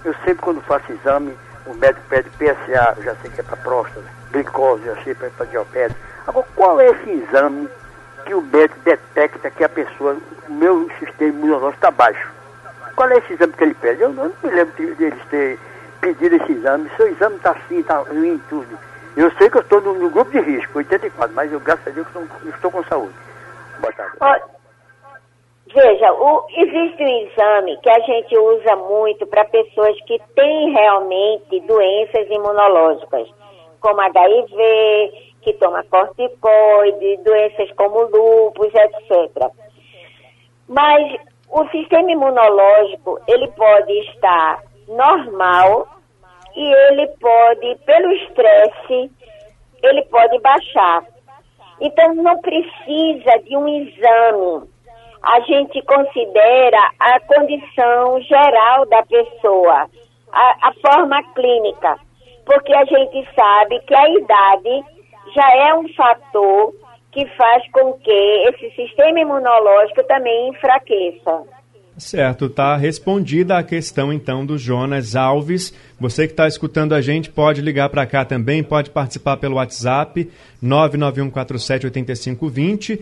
Eu 0.03 0.13
sempre 0.15 0.35
quando 0.35 0.61
faço 0.61 0.91
exame, 0.91 1.37
o 1.65 1.73
médico 1.73 2.01
pede 2.09 2.29
PSA, 2.31 2.95
já 3.03 3.15
sei 3.15 3.31
que 3.31 3.39
é 3.39 3.43
para 3.43 3.57
próstata, 3.57 4.05
glicose, 4.31 4.83
já 4.83 4.95
sei 5.03 5.15
que 5.15 5.25
é 5.25 5.29
para 5.29 5.45
diabetes. 5.45 5.97
Agora, 6.27 6.47
qual 6.55 6.79
é 6.79 6.89
esse 6.89 7.09
exame 7.09 7.69
que 8.25 8.33
o 8.33 8.41
médico 8.41 8.79
detecta 8.83 9.49
que 9.49 9.63
a 9.63 9.69
pessoa, 9.69 10.17
o 10.47 10.53
meu 10.53 10.89
sistema 10.99 11.31
imunológico 11.31 11.75
está 11.75 11.91
baixo? 11.91 12.31
Qual 12.95 13.09
é 13.09 13.17
esse 13.17 13.33
exame 13.33 13.53
que 13.53 13.63
ele 13.63 13.73
pede? 13.75 14.01
Eu, 14.01 14.09
eu 14.09 14.13
não 14.13 14.33
me 14.43 14.51
lembro 14.51 14.73
de 14.73 15.03
eles 15.03 15.25
ter 15.29 15.59
pedido 15.99 16.35
esse 16.35 16.51
exame. 16.51 16.91
Seu 16.97 17.07
exame 17.07 17.35
está 17.35 17.51
assim, 17.51 17.79
está 17.79 17.97
ruim 17.97 18.41
tudo. 18.49 18.77
Eu 19.15 19.31
sei 19.31 19.49
que 19.49 19.57
eu 19.57 19.61
estou 19.61 19.81
no, 19.81 19.93
no, 19.93 20.09
grupo 20.09 20.31
de 20.31 20.39
risco, 20.39 20.77
84, 20.77 21.35
mas 21.35 21.51
eu, 21.51 21.59
graças 21.59 21.87
a 21.87 21.91
Deus, 21.91 22.07
estou, 22.07 22.27
estou 22.49 22.71
com 22.71 22.83
saúde. 22.85 23.13
Boa 23.79 23.93
tarde. 23.93 24.17
Veja, 25.73 26.13
o, 26.13 26.45
existe 26.49 27.03
um 27.03 27.27
exame 27.27 27.77
que 27.81 27.89
a 27.89 27.99
gente 27.99 28.37
usa 28.37 28.75
muito 28.75 29.25
para 29.27 29.45
pessoas 29.45 29.99
que 30.05 30.19
têm 30.35 30.71
realmente 30.71 31.59
doenças 31.61 32.29
imunológicas, 32.29 33.27
como 33.79 34.01
HIV, 34.01 35.11
que 35.41 35.53
toma 35.53 35.83
corticoide, 35.83 37.17
doenças 37.23 37.71
como 37.73 38.03
lúpus, 38.03 38.71
etc. 38.73 39.51
Mas 40.67 41.19
o 41.49 41.67
sistema 41.69 42.11
imunológico, 42.11 43.19
ele 43.27 43.47
pode 43.49 43.91
estar 44.09 44.63
normal 44.87 45.87
e 46.55 46.73
ele 46.89 47.07
pode, 47.19 47.75
pelo 47.85 48.11
estresse, 48.13 49.11
ele 49.83 50.03
pode 50.05 50.39
baixar. 50.39 51.03
Então 51.79 52.13
não 52.15 52.39
precisa 52.39 53.39
de 53.43 53.57
um 53.57 53.67
exame. 53.67 54.70
A 55.23 55.39
gente 55.41 55.81
considera 55.83 56.91
a 56.99 57.19
condição 57.19 58.19
geral 58.21 58.85
da 58.87 59.03
pessoa, 59.03 59.87
a, 60.31 60.69
a 60.69 60.73
forma 60.81 61.21
clínica, 61.33 61.97
porque 62.45 62.73
a 62.73 62.85
gente 62.85 63.27
sabe 63.35 63.79
que 63.81 63.93
a 63.93 64.09
idade 64.09 64.83
já 65.35 65.67
é 65.67 65.75
um 65.75 65.87
fator 65.93 66.73
que 67.11 67.23
faz 67.35 67.69
com 67.71 67.93
que 67.93 68.49
esse 68.49 68.75
sistema 68.75 69.19
imunológico 69.19 70.03
também 70.03 70.49
enfraqueça. 70.49 71.43
Certo, 71.97 72.49
tá 72.49 72.77
respondida 72.77 73.57
a 73.57 73.63
questão 73.63 74.11
então 74.11 74.43
do 74.45 74.57
Jonas 74.57 75.15
Alves. 75.15 75.73
Você 75.99 76.25
que 76.25 76.33
está 76.33 76.47
escutando 76.47 76.95
a 76.95 77.01
gente 77.01 77.29
pode 77.29 77.61
ligar 77.61 77.89
para 77.89 78.07
cá 78.07 78.25
também, 78.25 78.63
pode 78.63 78.89
participar 78.89 79.37
pelo 79.37 79.57
WhatsApp 79.57 80.27
991478520 80.63 82.99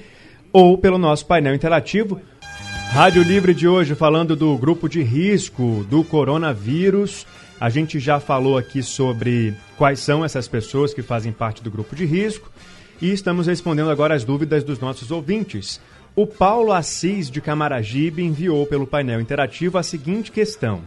ou 0.52 0.78
pelo 0.78 0.98
nosso 0.98 1.26
painel 1.26 1.56
interativo. 1.56 2.20
Rádio 2.92 3.22
Livre 3.22 3.54
de 3.54 3.68
hoje 3.68 3.94
falando 3.94 4.36
do 4.36 4.58
grupo 4.58 4.90
de 4.90 5.04
risco 5.04 5.86
do 5.90 6.04
coronavírus. 6.04 7.26
A 7.60 7.70
gente 7.70 8.00
já 8.00 8.20
falou 8.20 8.58
aqui 8.58 8.82
sobre 8.82 9.54
quais 9.78 10.00
são 10.00 10.24
essas 10.26 10.48
pessoas 10.48 10.94
que 10.94 11.02
fazem 11.02 11.32
parte 11.32 11.62
do 11.62 11.70
grupo 11.70 11.96
de 11.96 12.06
risco 12.06 12.50
e 13.02 13.12
estamos 13.12 13.48
respondendo 13.48 13.92
agora 13.92 14.16
as 14.16 14.24
dúvidas 14.24 14.64
dos 14.64 14.80
nossos 14.80 15.12
ouvintes. 15.12 15.80
O 16.16 16.26
Paulo 16.26 16.74
Assis 16.74 17.30
de 17.30 17.40
Camaragibe 17.40 18.24
enviou 18.24 18.66
pelo 18.66 18.88
painel 18.88 19.22
interativo 19.22 19.78
a 19.78 19.84
seguinte 19.84 20.32
questão: 20.32 20.82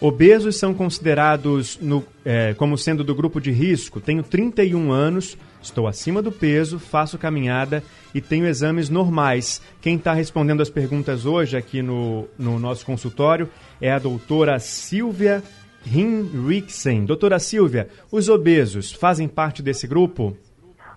Obesos 0.00 0.56
são 0.56 0.72
considerados 0.72 1.76
no, 1.80 2.04
é, 2.24 2.54
como 2.54 2.78
sendo 2.78 3.02
do 3.02 3.16
grupo 3.16 3.40
de 3.40 3.50
risco? 3.50 4.00
Tenho 4.00 4.22
31 4.22 4.92
anos, 4.92 5.36
estou 5.60 5.88
acima 5.88 6.22
do 6.22 6.30
peso, 6.30 6.78
faço 6.78 7.18
caminhada 7.18 7.82
e 8.14 8.20
tenho 8.20 8.46
exames 8.46 8.88
normais. 8.88 9.60
Quem 9.82 9.96
está 9.96 10.12
respondendo 10.12 10.60
as 10.60 10.70
perguntas 10.70 11.26
hoje 11.26 11.56
aqui 11.56 11.82
no, 11.82 12.28
no 12.38 12.60
nosso 12.60 12.86
consultório 12.86 13.50
é 13.80 13.90
a 13.90 13.98
doutora 13.98 14.60
Silvia 14.60 15.42
Hinrichsen. 15.84 17.04
Doutora 17.04 17.40
Silvia, 17.40 17.88
os 18.12 18.28
obesos 18.28 18.92
fazem 18.92 19.26
parte 19.26 19.62
desse 19.62 19.88
grupo? 19.88 20.36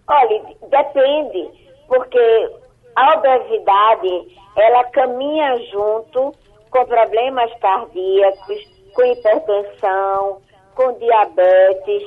Olha, 0.07 0.43
depende, 0.69 1.49
porque 1.87 2.51
a 2.95 3.17
obesidade, 3.17 4.37
ela 4.55 4.83
caminha 4.91 5.57
junto 5.71 6.35
com 6.69 6.85
problemas 6.85 7.51
cardíacos, 7.59 8.70
com 8.93 9.03
hipertensão, 9.05 10.41
com 10.75 10.93
diabetes, 10.99 12.03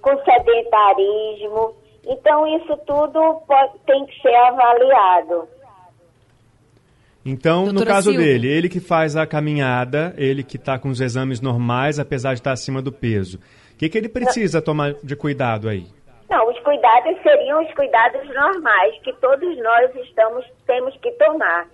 com 0.00 0.16
sedentarismo. 0.24 1.74
Então, 2.04 2.46
isso 2.56 2.76
tudo 2.86 3.40
pode, 3.46 3.78
tem 3.86 4.04
que 4.06 4.20
ser 4.20 4.34
avaliado. 4.34 5.48
Então, 7.24 7.64
Doutora 7.64 7.84
no 7.84 7.86
caso 7.86 8.10
Silvia. 8.10 8.26
dele, 8.26 8.48
ele 8.48 8.68
que 8.68 8.80
faz 8.80 9.16
a 9.16 9.24
caminhada, 9.26 10.12
ele 10.16 10.42
que 10.42 10.56
está 10.56 10.78
com 10.78 10.88
os 10.88 11.00
exames 11.00 11.40
normais, 11.40 12.00
apesar 12.00 12.30
de 12.34 12.40
estar 12.40 12.50
acima 12.52 12.82
do 12.82 12.90
peso, 12.90 13.38
o 13.38 13.76
que, 13.78 13.88
que 13.88 13.96
ele 13.96 14.08
precisa 14.08 14.58
Não. 14.58 14.64
tomar 14.64 14.94
de 14.94 15.14
cuidado 15.14 15.68
aí? 15.68 15.86
Não, 16.28 16.48
os 16.48 16.58
cuidados 16.60 17.14
seriam 17.22 17.62
os 17.62 17.72
cuidados 17.74 18.26
normais 18.34 18.98
que 19.02 19.12
todos 19.20 19.56
nós 19.58 19.94
estamos 19.96 20.44
temos 20.66 20.96
que 20.96 21.10
tomar. 21.12 21.68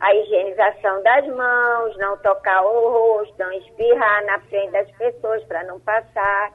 A 0.00 0.14
higienização 0.14 1.02
das 1.02 1.26
mãos, 1.28 1.96
não 1.98 2.16
tocar 2.18 2.62
o 2.62 3.18
rosto, 3.18 3.34
não 3.38 3.52
espirrar 3.52 4.24
na 4.26 4.38
frente 4.40 4.72
das 4.72 4.90
pessoas 4.92 5.42
para 5.44 5.64
não 5.64 5.80
passar. 5.80 6.52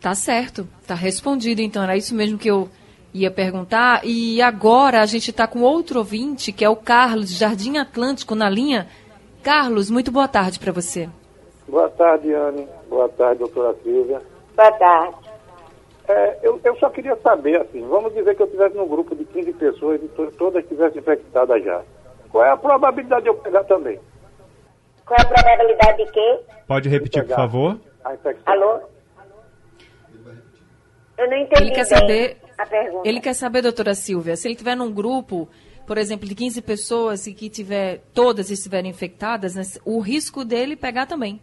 Tá 0.00 0.14
certo, 0.14 0.66
tá 0.86 0.94
respondido 0.94 1.60
então, 1.60 1.82
era 1.82 1.96
isso 1.96 2.14
mesmo 2.14 2.38
que 2.38 2.48
eu 2.48 2.68
ia 3.12 3.30
perguntar. 3.30 4.00
E 4.04 4.40
agora 4.40 5.00
a 5.00 5.06
gente 5.06 5.30
está 5.30 5.46
com 5.46 5.60
outro 5.60 5.98
ouvinte, 5.98 6.52
que 6.52 6.64
é 6.64 6.68
o 6.68 6.76
Carlos, 6.76 7.30
Jardim 7.30 7.78
Atlântico, 7.78 8.34
na 8.34 8.48
linha. 8.48 8.88
Carlos, 9.42 9.90
muito 9.90 10.10
boa 10.10 10.28
tarde 10.28 10.58
para 10.58 10.72
você. 10.72 11.08
Boa 11.68 11.88
tarde, 11.90 12.32
Anne. 12.32 12.68
Boa 12.88 13.08
tarde, 13.10 13.40
doutora 13.40 13.76
Silvia. 13.82 14.20
Boa 14.56 14.72
tarde. 14.72 15.27
É, 16.08 16.38
eu, 16.42 16.58
eu, 16.64 16.74
só 16.76 16.88
queria 16.88 17.14
saber, 17.16 17.60
assim, 17.60 17.86
vamos 17.86 18.14
dizer 18.14 18.34
que 18.34 18.40
eu 18.40 18.46
estivesse 18.46 18.74
num 18.74 18.88
grupo 18.88 19.14
de 19.14 19.26
15 19.26 19.52
pessoas 19.52 20.02
e 20.02 20.08
to 20.08 20.32
todas 20.38 20.62
estivessem 20.62 21.00
infectadas 21.00 21.62
já. 21.62 21.82
Qual 22.30 22.42
é 22.42 22.50
a 22.50 22.56
probabilidade 22.56 23.24
de 23.24 23.28
eu 23.28 23.34
pegar 23.34 23.64
também? 23.64 24.00
Qual 25.04 25.18
é 25.18 25.22
a 25.22 25.26
probabilidade 25.26 26.04
de 26.04 26.10
quê? 26.10 26.40
Pode 26.66 26.88
repetir, 26.88 27.26
por 27.26 27.36
favor? 27.36 27.78
Alô? 28.46 28.80
Eu 31.18 31.28
não 31.28 31.36
entendi 31.36 31.62
ele 31.62 31.70
quer 31.72 31.84
saber, 31.84 32.38
a 32.56 32.64
pergunta. 32.64 33.08
Ele 33.08 33.20
quer 33.20 33.34
saber, 33.34 33.60
doutora 33.60 33.94
Silvia, 33.94 34.34
se 34.34 34.48
ele 34.48 34.54
estiver 34.54 34.76
num 34.76 34.90
grupo, 34.90 35.46
por 35.86 35.98
exemplo, 35.98 36.26
de 36.26 36.34
15 36.34 36.62
pessoas 36.62 37.26
e 37.26 37.34
que 37.34 37.50
tiver, 37.50 38.00
todas 38.14 38.50
estiverem 38.50 38.90
infectadas, 38.90 39.56
né, 39.56 39.62
o 39.84 40.00
risco 40.00 40.42
dele 40.42 40.74
pegar 40.74 41.04
também. 41.04 41.38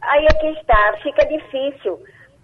Aí 0.00 0.24
é 0.26 0.34
que 0.34 0.46
está, 0.60 0.96
fica 1.02 1.26
difícil 1.26 1.98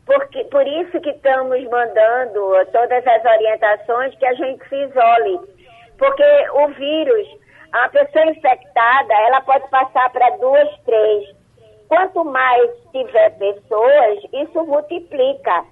porque, 0.07 0.45
por 0.45 0.67
isso 0.67 1.01
que 1.01 1.11
estamos 1.11 1.63
mandando 1.65 2.65
todas 2.73 3.05
as 3.05 3.25
orientações 3.25 4.15
que 4.17 4.25
a 4.25 4.35
gente 4.35 4.69
se 4.69 4.77
isole. 4.77 5.41
Porque 5.99 6.51
o 6.55 6.69
vírus, 6.69 7.29
a 7.73 7.89
pessoa 7.89 8.27
infectada, 8.27 9.15
ela 9.27 9.41
pode 9.41 9.69
passar 9.69 10.09
para 10.11 10.31
duas, 10.37 10.69
três. 10.85 11.35
Quanto 11.89 12.25
mais 12.25 12.71
tiver 12.93 13.31
pessoas, 13.37 14.19
isso 14.33 14.65
multiplica. 14.65 15.65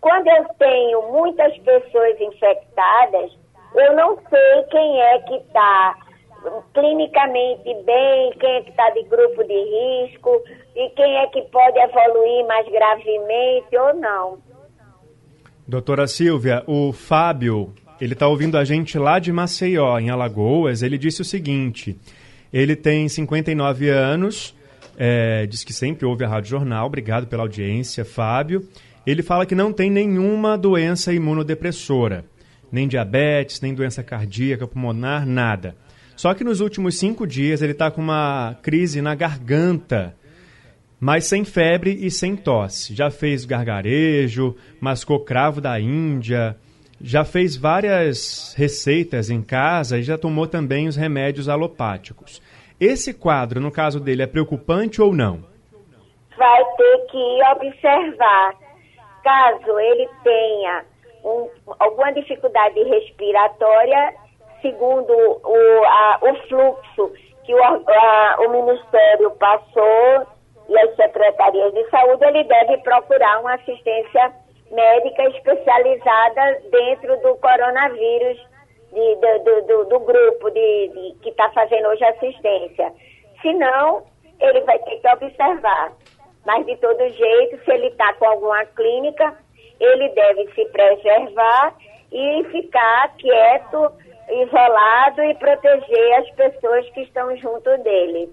Quando 0.00 0.28
eu 0.28 0.44
tenho 0.58 1.02
muitas 1.10 1.56
pessoas 1.58 2.20
infectadas, 2.20 3.32
eu 3.74 3.96
não 3.96 4.16
sei 4.28 4.62
quem 4.70 5.00
é 5.00 5.18
que 5.20 5.34
está 5.36 5.96
clinicamente 6.72 7.74
bem, 7.84 8.32
quem 8.38 8.56
é 8.56 8.62
que 8.62 8.70
está 8.70 8.90
de 8.90 9.02
grupo 9.04 9.42
de 9.44 9.54
risco 9.54 10.42
e 10.76 10.90
quem 10.90 11.16
é 11.18 11.26
que 11.28 11.42
pode 11.42 11.78
evoluir 11.78 12.46
mais 12.46 12.66
gravemente 12.70 13.76
ou 13.76 13.94
não. 13.94 14.38
Doutora 15.66 16.06
Silvia, 16.06 16.62
o 16.66 16.92
Fábio, 16.92 17.72
ele 18.00 18.12
está 18.12 18.28
ouvindo 18.28 18.58
a 18.58 18.64
gente 18.64 18.98
lá 18.98 19.18
de 19.18 19.32
Maceió, 19.32 19.98
em 19.98 20.10
Alagoas. 20.10 20.82
Ele 20.82 20.98
disse 20.98 21.22
o 21.22 21.24
seguinte: 21.24 21.96
ele 22.52 22.76
tem 22.76 23.08
59 23.08 23.88
anos, 23.88 24.54
é, 24.98 25.46
diz 25.46 25.64
que 25.64 25.72
sempre 25.72 26.04
ouve 26.04 26.24
a 26.24 26.28
Rádio 26.28 26.50
Jornal. 26.50 26.86
Obrigado 26.86 27.26
pela 27.26 27.42
audiência, 27.42 28.04
Fábio. 28.04 28.68
Ele 29.06 29.22
fala 29.22 29.46
que 29.46 29.54
não 29.54 29.72
tem 29.72 29.90
nenhuma 29.90 30.56
doença 30.56 31.12
imunodepressora, 31.12 32.24
nem 32.70 32.88
diabetes, 32.88 33.60
nem 33.60 33.74
doença 33.74 34.02
cardíaca, 34.02 34.66
pulmonar, 34.66 35.26
nada. 35.26 35.76
Só 36.16 36.32
que 36.34 36.44
nos 36.44 36.60
últimos 36.60 36.98
cinco 36.98 37.26
dias 37.26 37.62
ele 37.62 37.72
está 37.72 37.90
com 37.90 38.00
uma 38.00 38.56
crise 38.62 39.02
na 39.02 39.14
garganta, 39.14 40.14
mas 41.00 41.24
sem 41.24 41.44
febre 41.44 41.90
e 41.90 42.10
sem 42.10 42.36
tosse. 42.36 42.94
Já 42.94 43.10
fez 43.10 43.44
gargarejo, 43.44 44.56
mascou 44.80 45.20
cravo 45.20 45.60
da 45.60 45.78
Índia, 45.78 46.56
já 47.00 47.24
fez 47.24 47.56
várias 47.56 48.54
receitas 48.56 49.28
em 49.28 49.42
casa 49.42 49.98
e 49.98 50.02
já 50.02 50.16
tomou 50.16 50.46
também 50.46 50.86
os 50.88 50.96
remédios 50.96 51.48
alopáticos. 51.48 52.40
Esse 52.80 53.12
quadro, 53.12 53.60
no 53.60 53.70
caso 53.70 54.00
dele, 54.00 54.22
é 54.22 54.26
preocupante 54.26 55.00
ou 55.02 55.12
não? 55.12 55.44
Vai 56.36 56.64
ter 56.76 57.06
que 57.10 57.42
observar. 57.52 58.54
Caso 59.22 59.78
ele 59.78 60.08
tenha 60.22 60.84
um, 61.24 61.48
alguma 61.78 62.12
dificuldade 62.12 62.82
respiratória, 62.82 64.14
segundo 64.64 65.12
o, 65.12 65.84
a, 65.84 66.18
o 66.22 66.34
fluxo 66.48 67.12
que 67.44 67.54
o, 67.54 67.62
a, 67.62 68.36
o 68.40 68.48
Ministério 68.48 69.30
passou 69.32 70.26
e 70.66 70.78
as 70.78 70.96
secretarias 70.96 71.74
de 71.74 71.90
saúde, 71.90 72.24
ele 72.24 72.44
deve 72.44 72.78
procurar 72.78 73.40
uma 73.40 73.54
assistência 73.54 74.32
médica 74.70 75.24
especializada 75.24 76.62
dentro 76.70 77.20
do 77.20 77.36
coronavírus, 77.36 78.38
de, 78.90 79.14
do, 79.16 79.62
do, 79.66 79.84
do, 79.84 80.00
grupo 80.00 80.50
de, 80.50 80.88
de 80.88 81.18
que 81.20 81.28
está 81.28 81.50
fazendo 81.50 81.88
hoje 81.88 82.04
assistência. 82.04 82.92
Se 83.42 83.52
não, 83.52 84.04
ele 84.40 84.62
vai 84.62 84.78
ter 84.78 85.00
que 85.00 85.08
observar. 85.08 85.92
Mas, 86.46 86.64
de 86.64 86.76
todo 86.76 87.08
jeito, 87.10 87.62
se 87.62 87.70
ele 87.70 87.88
está 87.88 88.14
com 88.14 88.26
alguma 88.26 88.64
clínica, 88.66 89.36
ele 89.80 90.08
deve 90.10 90.50
se 90.54 90.64
preservar 90.66 91.74
e 92.12 92.44
ficar 92.44 93.14
quieto, 93.16 93.92
isolado 94.28 95.22
e 95.22 95.34
proteger 95.34 96.12
as 96.20 96.30
pessoas 96.34 96.88
que 96.90 97.02
estão 97.02 97.36
junto 97.36 97.70
dele. 97.82 98.30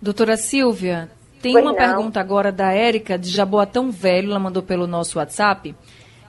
Doutora 0.00 0.36
Silvia, 0.36 1.08
tem 1.42 1.52
pois 1.52 1.64
uma 1.64 1.72
não. 1.72 1.78
pergunta 1.78 2.20
agora 2.20 2.52
da 2.52 2.72
Érica 2.72 3.18
de 3.18 3.30
Jaboatão 3.30 3.90
Velho, 3.90 4.30
ela 4.30 4.38
mandou 4.38 4.62
pelo 4.62 4.86
nosso 4.86 5.18
WhatsApp. 5.18 5.74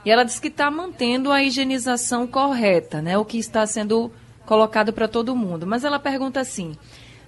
E 0.04 0.10
ela 0.10 0.24
diz 0.24 0.40
que 0.40 0.48
está 0.48 0.70
mantendo 0.70 1.30
a 1.30 1.42
higienização 1.42 2.26
correta, 2.26 3.02
né? 3.02 3.18
O 3.18 3.24
que 3.24 3.38
está 3.38 3.66
sendo 3.66 4.10
colocado 4.46 4.92
para 4.92 5.06
todo 5.06 5.36
mundo. 5.36 5.66
Mas 5.66 5.84
ela 5.84 5.98
pergunta 5.98 6.40
assim: 6.40 6.72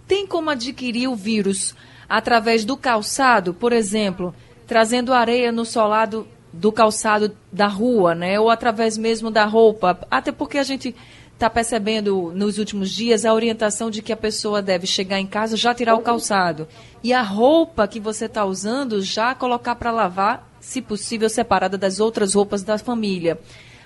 tem 0.06 0.26
como 0.26 0.50
adquirir 0.50 1.09
o 1.09 1.14
vírus 1.14 1.76
através 2.09 2.64
do 2.64 2.76
calçado, 2.76 3.54
por 3.54 3.73
exemplo, 3.73 4.35
trazendo 4.66 5.12
areia 5.12 5.52
no 5.52 5.64
solado 5.64 6.26
do 6.52 6.71
calçado 6.71 7.37
da 7.50 7.66
rua, 7.66 8.14
né? 8.14 8.38
Ou 8.38 8.50
através 8.50 8.99
mesmo 8.99 9.30
da 9.30 9.44
roupa? 9.44 9.99
Até 10.11 10.30
porque 10.30 10.59
a 10.59 10.62
gente 10.62 10.94
está 11.32 11.49
percebendo 11.50 12.30
nos 12.35 12.59
últimos 12.59 12.90
dias 12.90 13.25
a 13.25 13.35
orientação 13.35 13.90
de 13.90 14.02
que 14.02 14.12
a 14.12 14.16
pessoa 14.16 14.62
deve 14.62 14.87
chegar 14.87 15.18
em 15.18 15.26
casa 15.26 15.56
já 15.56 15.75
tirar 15.75 15.97
o 15.97 16.02
calçado 16.02 16.68
e 17.02 17.12
a 17.12 17.21
roupa 17.21 17.88
que 17.88 17.99
você 17.99 18.26
está 18.26 18.44
usando 18.44 19.02
já 19.02 19.35
colocar 19.35 19.75
para 19.75 19.90
lavar, 19.90 20.49
se 20.61 20.80
possível 20.80 21.28
separada 21.28 21.76
das 21.76 21.99
outras 21.99 22.35
roupas 22.35 22.62
da 22.62 22.78
família. 22.78 23.38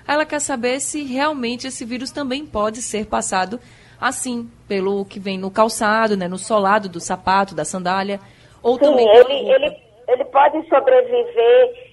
Ela 0.07 0.25
quer 0.25 0.39
saber 0.39 0.79
se 0.79 1.01
realmente 1.03 1.65
esse 1.65 1.83
vírus 1.83 2.11
também 2.11 2.45
pode 2.45 2.81
ser 2.81 3.07
passado 3.07 3.59
assim, 3.99 4.47
pelo 4.67 5.03
que 5.05 5.19
vem 5.19 5.39
no 5.39 5.49
calçado, 5.49 6.15
né, 6.15 6.27
no 6.27 6.37
solado 6.37 6.87
do 6.87 6.99
sapato, 6.99 7.55
da 7.55 7.65
sandália, 7.65 8.19
ou 8.61 8.75
Sim, 8.75 8.81
também 8.81 9.07
ele, 9.09 9.33
ele, 9.33 9.77
ele 10.07 10.25
pode 10.25 10.67
sobreviver 10.69 11.86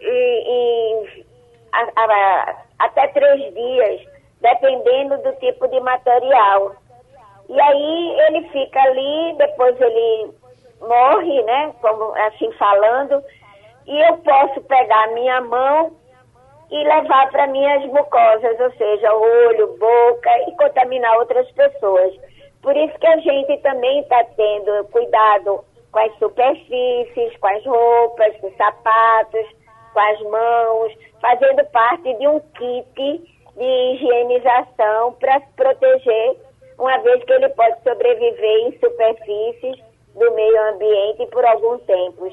em, 0.00 0.44
em 0.48 1.24
a, 1.72 1.82
a, 1.96 2.56
até 2.78 3.08
três 3.08 3.54
dias 3.54 4.18
dependendo 4.40 5.18
do 5.18 5.32
tipo 5.36 5.66
de 5.68 5.80
material. 5.80 6.76
E 7.48 7.60
aí 7.60 8.20
ele 8.26 8.48
fica 8.50 8.80
ali, 8.80 9.34
depois 9.36 9.80
ele 9.80 10.32
morre, 10.80 11.42
né? 11.42 11.74
Como 11.80 12.14
assim 12.26 12.52
falando, 12.52 13.22
e 13.86 14.00
eu 14.08 14.18
posso 14.18 14.60
pegar 14.62 15.04
a 15.04 15.12
minha 15.12 15.40
mão 15.40 15.92
e 16.70 16.84
levar 16.84 17.30
para 17.30 17.46
minhas 17.46 17.84
mucosas, 17.86 18.60
ou 18.60 18.70
seja, 18.72 19.14
olho, 19.14 19.78
boca 19.78 20.30
e 20.48 20.52
contaminar 20.56 21.16
outras 21.18 21.50
pessoas. 21.52 22.14
Por 22.60 22.76
isso 22.76 22.98
que 22.98 23.06
a 23.06 23.16
gente 23.16 23.56
também 23.58 24.00
está 24.00 24.22
tendo 24.36 24.84
cuidado 24.90 25.64
com 25.90 25.98
as 26.00 26.14
superfícies, 26.18 27.36
com 27.38 27.46
as 27.46 27.64
roupas, 27.64 28.36
com 28.36 28.48
os 28.48 28.56
sapatos, 28.56 29.46
com 29.92 30.00
as 30.00 30.20
mãos, 30.22 30.92
fazendo 31.20 31.64
parte 31.70 32.14
de 32.18 32.28
um 32.28 32.40
kit 32.40 33.38
de 33.56 33.94
higienização 33.94 35.12
para 35.18 35.40
proteger, 35.56 36.36
uma 36.78 36.96
vez 36.98 37.24
que 37.24 37.32
ele 37.32 37.48
pode 37.50 37.82
sobreviver 37.82 38.68
em 38.68 38.78
superfícies 38.78 39.84
do 40.14 40.34
meio 40.34 40.74
ambiente 40.74 41.26
por 41.30 41.44
alguns 41.44 41.82
tempos. 41.82 42.32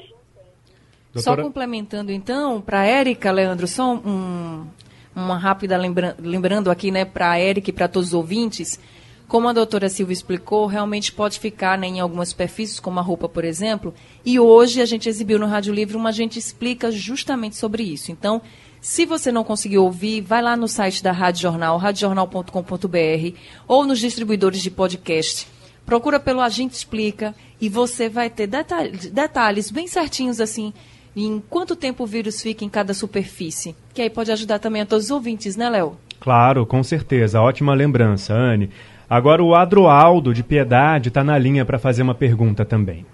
Doutora... 1.12 1.36
Só 1.36 1.36
complementando 1.36 2.12
então, 2.12 2.60
para 2.60 2.80
a 2.80 2.86
Érica, 2.86 3.32
Leandro, 3.32 3.66
só 3.66 3.94
um, 3.94 4.66
uma 5.14 5.38
rápida 5.38 5.76
lembra 5.76 6.14
lembrando 6.18 6.70
aqui 6.70 6.90
né, 6.90 7.04
para 7.04 7.32
a 7.32 7.38
Érica 7.38 7.70
e 7.70 7.72
para 7.72 7.88
todos 7.88 8.08
os 8.08 8.14
ouvintes, 8.14 8.78
como 9.28 9.48
a 9.48 9.52
doutora 9.52 9.88
Silvia 9.88 10.12
explicou, 10.12 10.66
realmente 10.66 11.12
pode 11.12 11.40
ficar 11.40 11.76
né, 11.76 11.86
em 11.86 12.00
algumas 12.00 12.28
superfícies, 12.28 12.78
como 12.78 13.00
a 13.00 13.02
roupa, 13.02 13.28
por 13.28 13.44
exemplo, 13.44 13.92
e 14.24 14.38
hoje 14.38 14.80
a 14.80 14.84
gente 14.84 15.08
exibiu 15.08 15.38
no 15.38 15.46
Rádio 15.46 15.74
Livre 15.74 15.96
uma 15.96 16.12
gente 16.12 16.38
explica 16.38 16.92
justamente 16.92 17.56
sobre 17.56 17.82
isso. 17.82 18.12
Então, 18.12 18.40
se 18.80 19.04
você 19.04 19.32
não 19.32 19.42
conseguiu 19.42 19.82
ouvir, 19.82 20.20
vai 20.20 20.40
lá 20.40 20.56
no 20.56 20.68
site 20.68 21.02
da 21.02 21.10
Rádio 21.10 21.42
Jornal, 21.42 21.76
radiojornal.com.br 21.76 23.36
ou 23.66 23.84
nos 23.84 23.98
distribuidores 23.98 24.62
de 24.62 24.70
podcast. 24.70 25.48
Procura 25.84 26.20
pelo 26.20 26.40
Agente 26.40 26.74
Explica 26.74 27.34
e 27.60 27.68
você 27.68 28.08
vai 28.08 28.30
ter 28.30 28.46
detalhes, 28.46 29.10
detalhes 29.10 29.70
bem 29.70 29.86
certinhos 29.86 30.40
assim 30.40 30.72
em 31.16 31.42
quanto 31.48 31.74
tempo 31.74 32.04
o 32.04 32.06
vírus 32.06 32.42
fica 32.42 32.64
em 32.64 32.68
cada 32.68 32.92
superfície. 32.92 33.74
Que 33.94 34.02
aí 34.02 34.10
pode 34.10 34.30
ajudar 34.30 34.58
também 34.58 34.82
a 34.82 34.86
todos 34.86 35.06
os 35.06 35.10
ouvintes, 35.10 35.56
né, 35.56 35.70
Léo? 35.70 35.96
Claro, 36.20 36.66
com 36.66 36.82
certeza. 36.82 37.40
Ótima 37.40 37.74
lembrança, 37.74 38.34
Anne. 38.34 38.70
Agora 39.08 39.40
o 39.40 39.54
Adroaldo 39.54 40.34
de 40.34 40.42
Piedade 40.42 41.10
está 41.10 41.22
na 41.22 41.38
linha 41.38 41.64
para 41.64 41.78
fazer 41.78 42.02
uma 42.02 42.14
pergunta 42.14 42.64
também. 42.64 43.06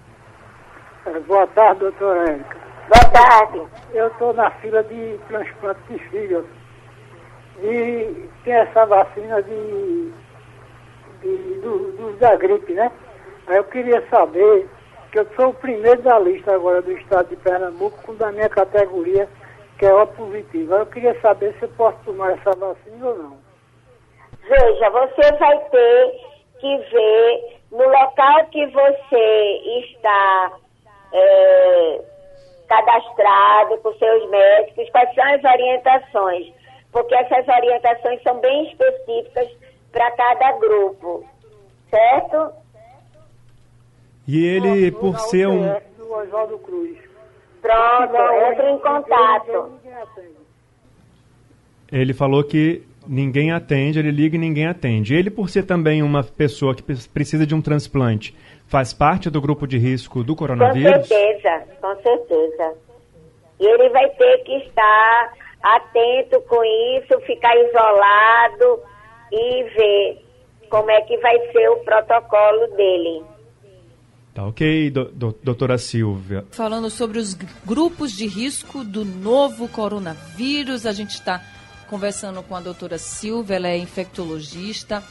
É, 1.05 1.19
boa 1.19 1.45
tarde, 1.45 1.81
doutora 1.81 2.31
Érica. 2.31 2.57
Boa 2.89 3.11
tarde. 3.11 3.61
Eu 3.93 4.07
estou 4.07 4.33
na 4.33 4.49
fila 4.49 4.83
de 4.83 5.19
transplante 5.27 5.79
de 5.87 5.99
fígado. 6.09 6.47
E 7.61 8.27
tem 8.43 8.53
essa 8.53 8.87
vacina 8.87 9.43
de, 9.43 10.11
de 11.21 11.59
do, 11.61 11.91
do, 11.91 12.17
da 12.17 12.35
gripe, 12.37 12.73
né? 12.73 12.91
Aí 13.45 13.57
eu 13.57 13.63
queria 13.65 14.03
saber, 14.09 14.67
que 15.11 15.19
eu 15.19 15.27
sou 15.35 15.49
o 15.49 15.53
primeiro 15.53 16.01
da 16.01 16.17
lista 16.17 16.55
agora 16.55 16.81
do 16.81 16.91
estado 16.91 17.29
de 17.29 17.35
Pernambuco, 17.35 18.01
com 18.01 18.15
da 18.15 18.31
minha 18.31 18.49
categoria, 18.49 19.29
que 19.77 19.85
é 19.85 19.93
O 19.93 20.07
positivo. 20.07 20.73
Aí 20.73 20.81
eu 20.81 20.87
queria 20.87 21.21
saber 21.21 21.53
se 21.59 21.65
eu 21.65 21.69
posso 21.77 21.99
tomar 22.03 22.31
essa 22.31 22.49
vacina 22.57 23.05
ou 23.05 23.15
não. 23.15 23.52
Veja, 24.47 24.89
você 24.89 25.31
vai 25.37 25.59
ter 25.69 26.19
que 26.59 26.77
ver 26.77 27.59
no 27.71 27.87
local 27.87 28.45
que 28.51 28.65
você 28.67 29.61
está. 29.79 30.53
É, 31.13 32.01
cadastrado 32.73 33.77
com 33.77 33.93
seus 33.93 34.29
médicos, 34.29 34.89
quais 34.89 35.13
são 35.13 35.23
as 35.23 35.43
orientações, 35.43 36.53
porque 36.91 37.13
essas 37.15 37.47
orientações 37.47 38.21
são 38.23 38.39
bem 38.39 38.71
específicas 38.71 39.49
para 39.91 40.09
cada 40.11 40.51
grupo, 40.53 41.23
certo? 41.89 42.51
E 44.27 44.45
ele, 44.45 44.91
por 44.91 45.19
ser 45.19 45.47
um. 45.47 45.63
Pronto, 47.61 48.15
entre 48.51 48.69
em 48.69 48.79
contato. 48.79 49.79
Ele 51.91 52.13
falou 52.13 52.43
que 52.43 52.83
ninguém 53.07 53.51
atende, 53.51 53.99
ele 53.99 54.11
liga 54.11 54.35
e 54.35 54.39
ninguém 54.39 54.67
atende. 54.67 55.15
Ele, 55.15 55.29
por 55.29 55.49
ser 55.49 55.63
também 55.63 56.01
uma 56.01 56.23
pessoa 56.23 56.75
que 56.75 56.83
precisa 56.83 57.45
de 57.45 57.53
um 57.55 57.61
transplante, 57.61 58.35
faz 58.67 58.93
parte 58.93 59.29
do 59.29 59.41
grupo 59.41 59.67
de 59.67 59.77
risco 59.77 60.23
do 60.23 60.35
coronavírus? 60.35 60.93
Com 60.93 61.03
certeza, 61.03 61.63
com 61.81 61.95
certeza. 62.01 62.73
E 63.59 63.65
ele 63.65 63.89
vai 63.89 64.09
ter 64.09 64.37
que 64.43 64.55
estar 64.57 65.33
atento 65.61 66.41
com 66.41 66.63
isso, 66.63 67.19
ficar 67.25 67.55
isolado 67.55 68.79
e 69.31 69.63
ver 69.63 70.25
como 70.69 70.91
é 70.91 71.01
que 71.01 71.17
vai 71.17 71.37
ser 71.51 71.69
o 71.69 71.77
protocolo 71.77 72.67
dele. 72.75 73.23
Tá 74.33 74.47
ok, 74.47 74.89
do, 74.89 75.05
do, 75.05 75.37
doutora 75.43 75.77
Silvia. 75.77 76.43
Falando 76.49 76.89
sobre 76.89 77.19
os 77.19 77.35
grupos 77.63 78.11
de 78.11 78.25
risco 78.25 78.83
do 78.83 79.05
novo 79.05 79.69
coronavírus, 79.69 80.87
a 80.87 80.91
gente 80.91 81.11
está 81.11 81.39
conversando 81.93 82.41
com 82.41 82.55
a 82.55 82.59
doutora 82.59 82.97
Silvia, 82.97 83.55
ela 83.55 83.67
é 83.67 83.77
infectologista 83.77 85.03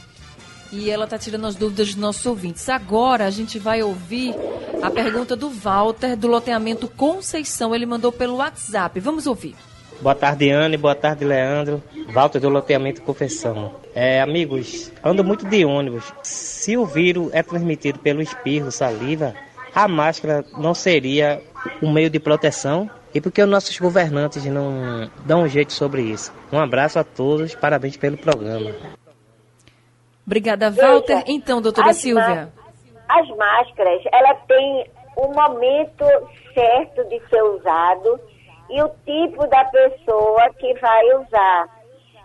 e 0.69 0.89
ela 0.89 1.05
está 1.05 1.17
tirando 1.17 1.47
as 1.47 1.55
dúvidas 1.55 1.87
dos 1.87 1.95
nossos 1.95 2.25
ouvintes. 2.25 2.67
Agora 2.67 3.25
a 3.25 3.29
gente 3.29 3.57
vai 3.57 3.81
ouvir 3.81 4.35
a 4.81 4.91
pergunta 4.91 5.33
do 5.33 5.49
Walter, 5.49 6.17
do 6.17 6.27
loteamento 6.27 6.89
Conceição. 6.89 7.73
Ele 7.73 7.85
mandou 7.85 8.11
pelo 8.11 8.35
WhatsApp. 8.35 8.99
Vamos 8.99 9.27
ouvir. 9.27 9.55
Boa 10.01 10.13
tarde, 10.13 10.49
Anne. 10.49 10.75
Boa 10.75 10.93
tarde, 10.93 11.23
Leandro. 11.23 11.81
Walter, 12.11 12.41
do 12.41 12.49
loteamento 12.49 13.01
Confeição. 13.01 13.75
É, 13.95 14.19
amigos, 14.21 14.91
ando 15.01 15.23
muito 15.23 15.45
de 15.45 15.63
ônibus. 15.63 16.03
Se 16.21 16.75
o 16.75 16.85
vírus 16.85 17.29
é 17.31 17.41
transmitido 17.41 17.97
pelo 17.99 18.21
espirro, 18.21 18.73
saliva, 18.73 19.33
a 19.73 19.87
máscara 19.87 20.43
não 20.57 20.73
seria 20.73 21.41
um 21.81 21.93
meio 21.93 22.09
de 22.09 22.19
proteção? 22.19 22.89
E 23.13 23.21
por 23.21 23.31
que 23.31 23.41
os 23.41 23.49
nossos 23.49 23.77
governantes 23.77 24.43
não 24.45 25.09
dão 25.25 25.43
um 25.43 25.47
jeito 25.47 25.71
sobre 25.71 26.01
isso. 26.01 26.33
Um 26.51 26.59
abraço 26.59 26.97
a 26.97 27.03
todos, 27.03 27.53
parabéns 27.53 27.95
pelo 27.95 28.17
programa. 28.17 28.71
Obrigada, 30.25 30.71
Walter. 30.71 31.17
Veja, 31.17 31.25
então, 31.27 31.61
doutora 31.61 31.93
Silvia. 31.93 32.51
As 33.09 33.27
máscaras, 33.29 34.01
ela 34.11 34.33
tem 34.47 34.89
o 35.17 35.27
momento 35.27 36.05
certo 36.53 37.03
de 37.09 37.19
ser 37.27 37.43
usado 37.43 38.19
e 38.69 38.81
o 38.81 38.89
tipo 39.05 39.45
da 39.47 39.65
pessoa 39.65 40.49
que 40.57 40.73
vai 40.79 41.05
usar. 41.15 41.69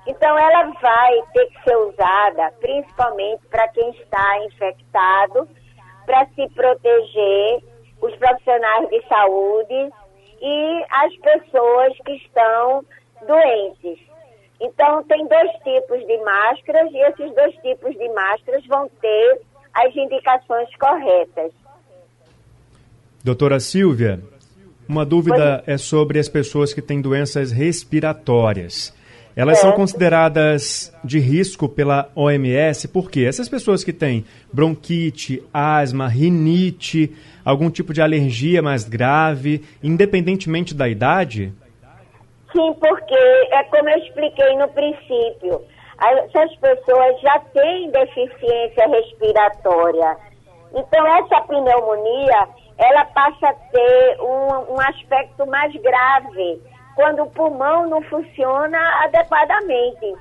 Então, 0.06 0.38
ela 0.38 0.72
vai 0.80 1.12
ter 1.34 1.46
que 1.46 1.62
ser 1.64 1.76
usada 1.76 2.50
principalmente 2.60 3.42
para 3.50 3.68
quem 3.68 3.90
está 3.90 4.38
infectado, 4.46 5.46
para 6.06 6.24
se 6.34 6.48
proteger, 6.54 7.62
os 8.00 8.14
profissionais 8.16 8.88
de 8.88 9.02
saúde 9.08 9.90
e 10.40 10.84
as 10.90 11.16
pessoas 11.16 11.92
que 12.04 12.12
estão 12.12 12.84
doentes. 13.26 13.98
Então, 14.60 15.02
tem 15.04 15.26
dois 15.28 15.50
tipos 15.62 16.06
de 16.06 16.18
máscaras 16.24 16.90
e 16.92 16.98
esses 16.98 17.34
dois 17.34 17.54
tipos 17.56 17.94
de 17.96 18.08
máscaras 18.12 18.66
vão 18.66 18.90
ter 19.00 19.40
as 19.74 19.94
indicações 19.94 20.68
corretas. 20.76 21.52
Doutora 23.22 23.60
Silvia, 23.60 24.20
uma 24.88 25.04
dúvida 25.04 25.62
é 25.66 25.76
sobre 25.76 26.18
as 26.18 26.28
pessoas 26.28 26.72
que 26.72 26.82
têm 26.82 27.00
doenças 27.00 27.52
respiratórias. 27.52 28.96
Elas 29.36 29.60
são 29.60 29.70
consideradas 29.70 30.92
de 31.04 31.20
risco 31.20 31.68
pela 31.68 32.10
OMS 32.16 32.88
porque 32.88 33.20
essas 33.20 33.48
pessoas 33.48 33.84
que 33.84 33.92
têm 33.92 34.24
bronquite, 34.52 35.40
asma, 35.54 36.08
rinite, 36.08 37.14
algum 37.48 37.70
tipo 37.70 37.94
de 37.94 38.02
alergia 38.02 38.60
mais 38.60 38.86
grave, 38.86 39.64
independentemente 39.82 40.74
da 40.74 40.86
idade? 40.86 41.50
Sim, 42.52 42.74
porque 42.78 43.48
é 43.52 43.62
como 43.64 43.88
eu 43.88 43.98
expliquei 43.98 44.54
no 44.56 44.68
princípio, 44.68 45.62
essas 45.98 46.54
pessoas 46.56 47.18
já 47.22 47.38
têm 47.54 47.90
deficiência 47.90 48.86
respiratória. 48.88 50.16
Então 50.74 51.06
essa 51.16 51.40
pneumonia, 51.42 52.48
ela 52.76 53.04
passa 53.06 53.48
a 53.48 53.54
ter 53.54 54.20
um, 54.20 54.74
um 54.74 54.80
aspecto 54.80 55.46
mais 55.46 55.72
grave 55.72 56.60
quando 56.94 57.22
o 57.22 57.30
pulmão 57.30 57.88
não 57.88 58.02
funciona 58.02 58.78
adequadamente. 59.04 60.14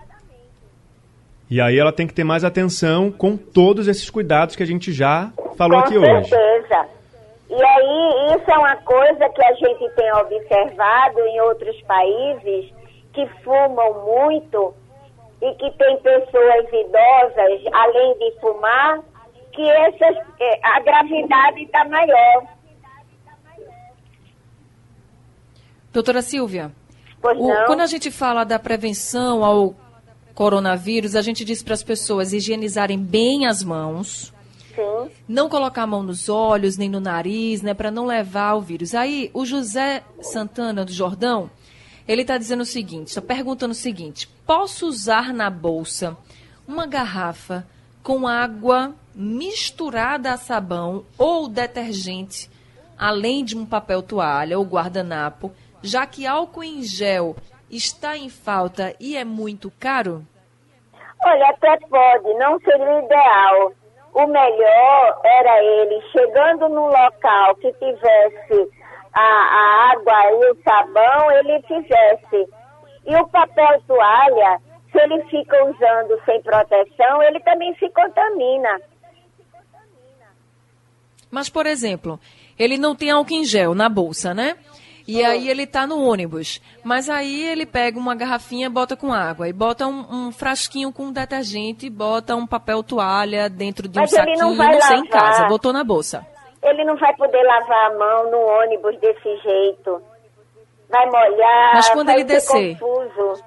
E 1.49 1.59
aí 1.59 1.77
ela 1.77 1.91
tem 1.91 2.07
que 2.07 2.13
ter 2.13 2.23
mais 2.23 2.45
atenção 2.45 3.11
com 3.11 3.35
todos 3.35 3.87
esses 3.89 4.09
cuidados 4.09 4.55
que 4.55 4.63
a 4.63 4.67
gente 4.67 4.93
já 4.93 5.31
falou 5.57 5.81
com 5.81 5.85
aqui 5.85 5.99
certeza. 5.99 6.17
hoje. 6.17 6.29
Com 6.29 6.35
certeza. 6.35 6.96
E 7.49 7.63
aí 7.63 8.35
isso 8.35 8.51
é 8.51 8.57
uma 8.57 8.75
coisa 8.77 9.29
que 9.29 9.43
a 9.43 9.53
gente 9.53 9.89
tem 9.95 10.13
observado 10.13 11.19
em 11.19 11.41
outros 11.41 11.81
países 11.83 12.73
que 13.13 13.25
fumam 13.43 14.05
muito 14.05 14.73
e 15.41 15.53
que 15.55 15.71
tem 15.77 15.97
pessoas 15.97 16.65
idosas, 16.67 17.73
além 17.73 18.17
de 18.19 18.39
fumar, 18.39 18.99
que 19.53 19.69
essas, 19.69 20.17
eh, 20.39 20.59
a 20.63 20.79
gravidade 20.81 21.63
está 21.63 21.85
maior. 21.85 22.47
Doutora 25.93 26.21
Silvia, 26.21 26.71
o, 27.23 27.65
quando 27.65 27.81
a 27.81 27.87
gente 27.87 28.11
fala 28.11 28.43
da 28.43 28.59
prevenção 28.59 29.43
ao 29.43 29.73
coronavírus, 30.35 31.15
a 31.15 31.21
gente 31.21 31.43
diz 31.43 31.63
para 31.63 31.73
as 31.73 31.81
pessoas 31.81 32.33
higienizarem 32.33 32.99
bem 32.99 33.47
as 33.47 33.63
mãos, 33.63 34.33
Sim. 34.77 35.11
não 35.27 35.49
colocar 35.49 35.83
a 35.83 35.87
mão 35.87 36.03
nos 36.03 36.29
olhos 36.29 36.77
nem 36.77 36.87
no 36.89 36.99
nariz, 36.99 37.61
né, 37.61 37.73
para 37.73 37.91
não 37.91 38.05
levar 38.05 38.53
o 38.53 38.61
vírus. 38.61 38.93
Aí 38.93 39.29
o 39.33 39.45
José 39.45 40.03
Santana 40.21 40.85
do 40.85 40.91
Jordão, 40.91 41.49
ele 42.07 42.21
está 42.21 42.37
dizendo 42.37 42.61
o 42.61 42.65
seguinte, 42.65 43.07
está 43.07 43.21
perguntando 43.21 43.71
o 43.71 43.75
seguinte: 43.75 44.27
posso 44.45 44.87
usar 44.87 45.33
na 45.33 45.49
bolsa 45.49 46.15
uma 46.67 46.85
garrafa 46.85 47.67
com 48.03 48.27
água 48.27 48.95
misturada 49.13 50.31
a 50.31 50.37
sabão 50.37 51.03
ou 51.17 51.49
detergente, 51.49 52.49
além 52.97 53.43
de 53.43 53.57
um 53.57 53.65
papel 53.65 54.01
toalha 54.01 54.57
ou 54.57 54.63
guardanapo? 54.63 55.51
já 55.81 56.05
que 56.05 56.25
álcool 56.25 56.63
em 56.63 56.81
gel 56.81 57.35
está 57.69 58.17
em 58.17 58.29
falta 58.29 58.93
e 58.99 59.15
é 59.17 59.23
muito 59.23 59.71
caro? 59.79 60.25
Olha, 61.23 61.49
até 61.49 61.77
pode, 61.87 62.33
não 62.35 62.59
seria 62.59 62.99
ideal. 63.03 63.71
O 64.13 64.25
melhor 64.25 65.21
era 65.23 65.63
ele, 65.63 66.01
chegando 66.11 66.69
num 66.69 66.87
local 66.87 67.55
que 67.55 67.71
tivesse 67.73 68.69
a, 69.13 69.21
a 69.21 69.91
água 69.91 70.31
e 70.31 70.51
o 70.51 70.57
sabão, 70.63 71.31
ele 71.31 71.61
fizesse. 71.63 72.49
E 73.05 73.15
o 73.15 73.27
papel 73.27 73.81
toalha, 73.87 74.59
se 74.91 74.99
ele 74.99 75.23
fica 75.25 75.63
usando 75.65 76.19
sem 76.25 76.41
proteção, 76.41 77.21
ele 77.23 77.39
também 77.41 77.73
se 77.75 77.89
contamina. 77.89 78.81
Mas, 81.29 81.49
por 81.49 81.65
exemplo, 81.65 82.19
ele 82.57 82.77
não 82.77 82.95
tem 82.95 83.11
álcool 83.11 83.33
em 83.33 83.43
gel 83.43 83.75
na 83.75 83.89
bolsa, 83.89 84.33
né? 84.33 84.55
E 85.07 85.23
aí 85.23 85.49
ele 85.49 85.65
tá 85.65 85.87
no 85.87 86.03
ônibus. 86.03 86.61
Mas 86.83 87.09
aí 87.09 87.45
ele 87.45 87.65
pega 87.65 87.97
uma 87.97 88.13
garrafinha, 88.13 88.69
bota 88.69 88.95
com 88.97 89.13
água. 89.13 89.47
E 89.47 89.53
bota 89.53 89.87
um, 89.87 90.05
um 90.27 90.31
frasquinho 90.33 90.91
com 90.91 91.11
detergente, 91.13 91.89
bota 91.89 92.35
um 92.35 92.45
papel 92.45 92.83
toalha 92.83 93.49
dentro 93.49 93.87
de 93.87 93.97
um 93.97 94.01
Mas 94.01 94.11
saquinho, 94.11 94.37
não, 94.37 94.55
vai 94.57 94.73
não 94.73 94.81
sei, 94.81 94.97
em 94.97 95.07
casa. 95.07 95.45
Botou 95.47 95.71
na 95.71 95.83
bolsa. 95.83 96.27
Ele 96.61 96.83
não 96.83 96.97
vai 96.97 97.15
poder 97.15 97.41
lavar 97.43 97.91
a 97.91 97.97
mão 97.97 98.31
no 98.31 98.37
ônibus 98.39 98.99
desse 98.99 99.37
jeito. 99.37 100.01
Vai 100.89 101.05
molhar, 101.05 101.75
Mas 101.75 101.89
quando 101.89 102.09
ele 102.09 102.23
descer? 102.25 102.77
confuso. 102.77 103.43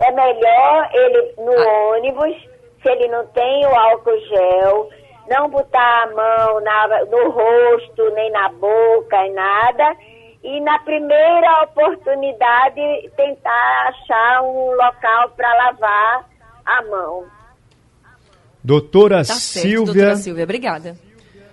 É 0.00 0.12
melhor 0.12 0.90
ele 0.92 1.34
no 1.38 1.52
Ah. 1.52 1.94
ônibus, 1.96 2.36
se 2.82 2.88
ele 2.88 3.08
não 3.08 3.26
tem 3.28 3.66
o 3.66 3.74
álcool 3.74 4.18
gel, 4.28 4.90
não 5.28 5.48
botar 5.50 6.04
a 6.04 6.06
mão 6.06 6.60
na- 6.60 7.04
no 7.10 7.30
rosto, 7.30 8.10
nem 8.14 8.30
na 8.32 8.48
boca, 8.50 9.16
e 9.26 9.32
nada. 9.32 9.96
E 10.42 10.60
na 10.60 10.78
primeira 10.80 11.64
oportunidade 11.64 12.80
tentar 13.16 13.88
achar 13.88 14.42
um 14.42 14.70
local 14.72 15.30
para 15.36 15.52
lavar 15.54 16.28
a 16.64 16.82
mão. 16.84 17.24
Doutora 18.62 19.18
Tá 19.18 19.24
certo, 19.24 19.68
Silvia, 19.68 19.84
doutora 19.94 20.16
Silvia. 20.16 20.44
Obrigada. 20.44 20.96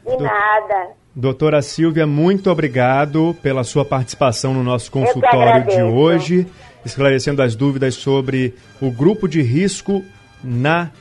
De 0.06 0.18
nada. 0.18 0.90
doutora 1.16 1.62
Silvia, 1.62 2.06
muito 2.06 2.50
obrigado 2.52 3.36
pela 3.42 3.64
sua 3.64 3.86
participação 3.86 4.54
no 4.54 4.64
nosso 4.64 4.92
consultório 4.92 5.64
de 5.66 5.82
hoje, 5.82 6.46
esclarecendo 6.84 7.42
as 7.42 7.56
dúvidas 7.56 7.96
sobre 7.96 8.54
o 8.82 8.92
grupo 8.92 9.28
de 9.28 9.42
risco 9.42 10.04
na 10.44 10.92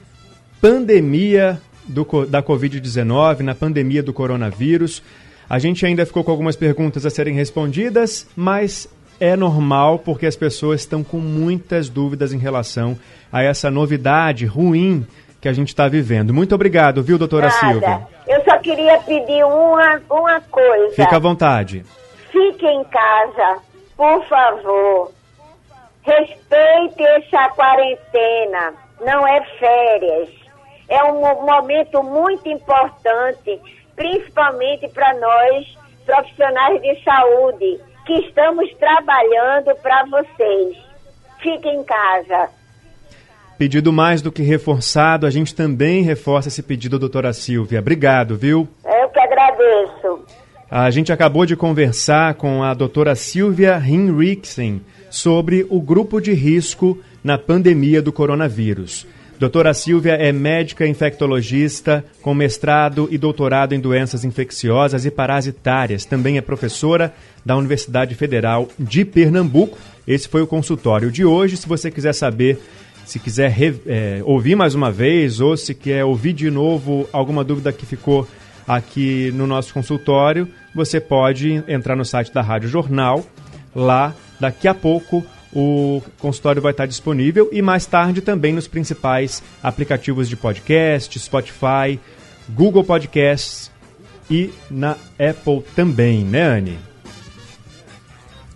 pandemia 0.61 1.61
do 1.85 2.27
da 2.27 2.43
Covid-19, 2.43 3.41
na 3.41 3.55
pandemia 3.55 4.03
do 4.03 4.13
coronavírus. 4.13 5.03
A 5.49 5.59
gente 5.59 5.85
ainda 5.85 6.07
ficou 6.07 6.25
com 6.25 6.31
algumas 6.31 6.57
perguntas 6.57 7.05
a 7.05 7.11
serem 7.11 7.35
respondidas, 7.35 8.27
mas 8.35 8.89
é 9.21 9.37
normal 9.37 9.99
porque 9.99 10.27
as 10.27 10.35
pessoas 10.35 10.81
estão 10.81 11.05
com 11.05 11.19
muitas 11.19 11.89
dúvidas 11.89 12.33
em 12.33 12.39
relação 12.39 12.99
a 13.33 13.43
essa 13.43 13.71
novidade 13.71 14.47
ruim 14.47 15.07
que 15.41 15.49
a 15.49 15.53
gente 15.53 15.69
está 15.69 15.89
vivendo. 15.89 16.33
Muito 16.33 16.55
obrigado, 16.55 17.03
viu, 17.03 17.19
doutora 17.19 17.51
Silvia? 17.51 17.81
Nada. 17.89 18.09
Eu 18.27 18.43
só 18.45 18.59
queria 18.59 18.99
pedir 18.99 19.45
uma, 19.45 20.01
uma 20.09 20.41
coisa. 20.41 20.95
Fica 20.95 21.17
à 21.17 21.19
vontade. 21.19 21.85
Fique 22.31 22.67
em 22.67 22.85
casa, 22.85 23.59
por 23.97 24.25
favor. 24.27 25.13
Respeite 26.03 27.03
essa 27.03 27.49
quarentena. 27.51 28.75
Não 29.05 29.27
é 29.27 29.41
férias. 29.59 30.42
É 30.93 31.03
um 31.05 31.21
mo- 31.21 31.47
momento 31.47 32.03
muito 32.03 32.47
importante, 32.49 33.59
principalmente 33.97 34.87
para 34.89 35.15
nós, 35.19 35.67
profissionais 36.05 36.83
de 36.83 37.03
saúde, 37.03 37.81
que 38.05 38.13
estamos 38.27 38.69
trabalhando 38.79 39.75
para 39.83 40.05
vocês. 40.05 40.77
Fique 41.41 41.67
em 41.69 41.83
casa. 41.83 42.51
Pedido 43.57 43.93
mais 43.93 44.21
do 44.21 44.31
que 44.31 44.43
reforçado, 44.43 45.27
a 45.27 45.31
gente 45.31 45.55
também 45.55 46.03
reforça 46.03 46.49
esse 46.49 46.63
pedido, 46.63 46.99
doutora 46.99 47.33
Silvia. 47.33 47.79
Obrigado, 47.79 48.37
viu? 48.37 48.69
Eu 48.85 49.09
que 49.09 49.21
agradeço. 49.21 50.27
A 50.71 50.91
gente 50.91 51.13
acabou 51.13 51.47
de 51.47 51.55
conversar 51.57 52.35
com 52.35 52.63
a 52.63 52.75
doutora 52.75 53.15
Silvia 53.15 53.79
Hinrichsen 53.87 54.83
sobre 55.11 55.67
o 55.71 55.81
grupo 55.81 56.21
de 56.21 56.33
risco 56.33 56.99
na 57.23 57.39
pandemia 57.39 58.03
do 58.03 58.13
coronavírus. 58.13 59.07
Doutora 59.43 59.75
Silvia 59.75 60.13
é 60.13 60.31
médica 60.31 60.87
infectologista 60.87 62.05
com 62.23 62.33
mestrado 62.33 63.09
e 63.11 63.19
doutorado 63.19 63.73
em 63.73 63.81
doenças 63.81 64.25
infecciosas 64.25 65.05
e 65.05 65.11
parasitárias. 65.11 66.05
Também 66.05 66.39
é 66.39 66.41
professora 66.41 67.13
da 67.45 67.57
Universidade 67.57 68.15
Federal 68.15 68.69
de 68.79 69.05
Pernambuco. 69.05 69.77
Esse 70.07 70.29
foi 70.29 70.43
o 70.43 70.47
consultório 70.47 71.11
de 71.11 71.25
hoje. 71.25 71.57
Se 71.57 71.67
você 71.67 71.91
quiser 71.91 72.13
saber, 72.13 72.57
se 73.05 73.19
quiser 73.19 73.53
é, 73.85 74.23
ouvir 74.25 74.55
mais 74.55 74.77
uma 74.77 74.93
vez 74.93 75.41
ou 75.41 75.57
se 75.57 75.75
quer 75.75 76.05
ouvir 76.05 76.35
de 76.35 76.49
novo 76.49 77.09
alguma 77.13 77.43
dúvida 77.43 77.73
que 77.73 77.85
ficou 77.85 78.29
aqui 78.65 79.33
no 79.35 79.45
nosso 79.45 79.75
consultório, 79.75 80.47
você 80.73 81.01
pode 81.01 81.65
entrar 81.67 81.97
no 81.97 82.05
site 82.05 82.33
da 82.33 82.43
Rádio 82.43 82.69
Jornal. 82.69 83.27
Lá, 83.75 84.15
daqui 84.39 84.69
a 84.69 84.75
pouco, 84.75 85.27
o 85.53 86.03
consultório 86.19 86.63
vai 86.63 86.73
estar 86.73 86.87
disponível 86.87 87.49
e 87.53 87.61
mais 87.61 87.85
tarde 87.85 88.21
também 88.21 88.53
nos 88.53 88.67
principais 88.67 89.43
aplicativos 89.63 90.29
de 90.29 90.37
podcast, 90.37 91.19
Spotify, 91.19 92.01
Google 92.49 92.85
Podcasts 92.85 93.71
e 94.31 94.51
na 94.71 94.93
Apple 95.19 95.63
também, 95.77 96.25
né, 96.25 96.43
Anne? 96.43 96.79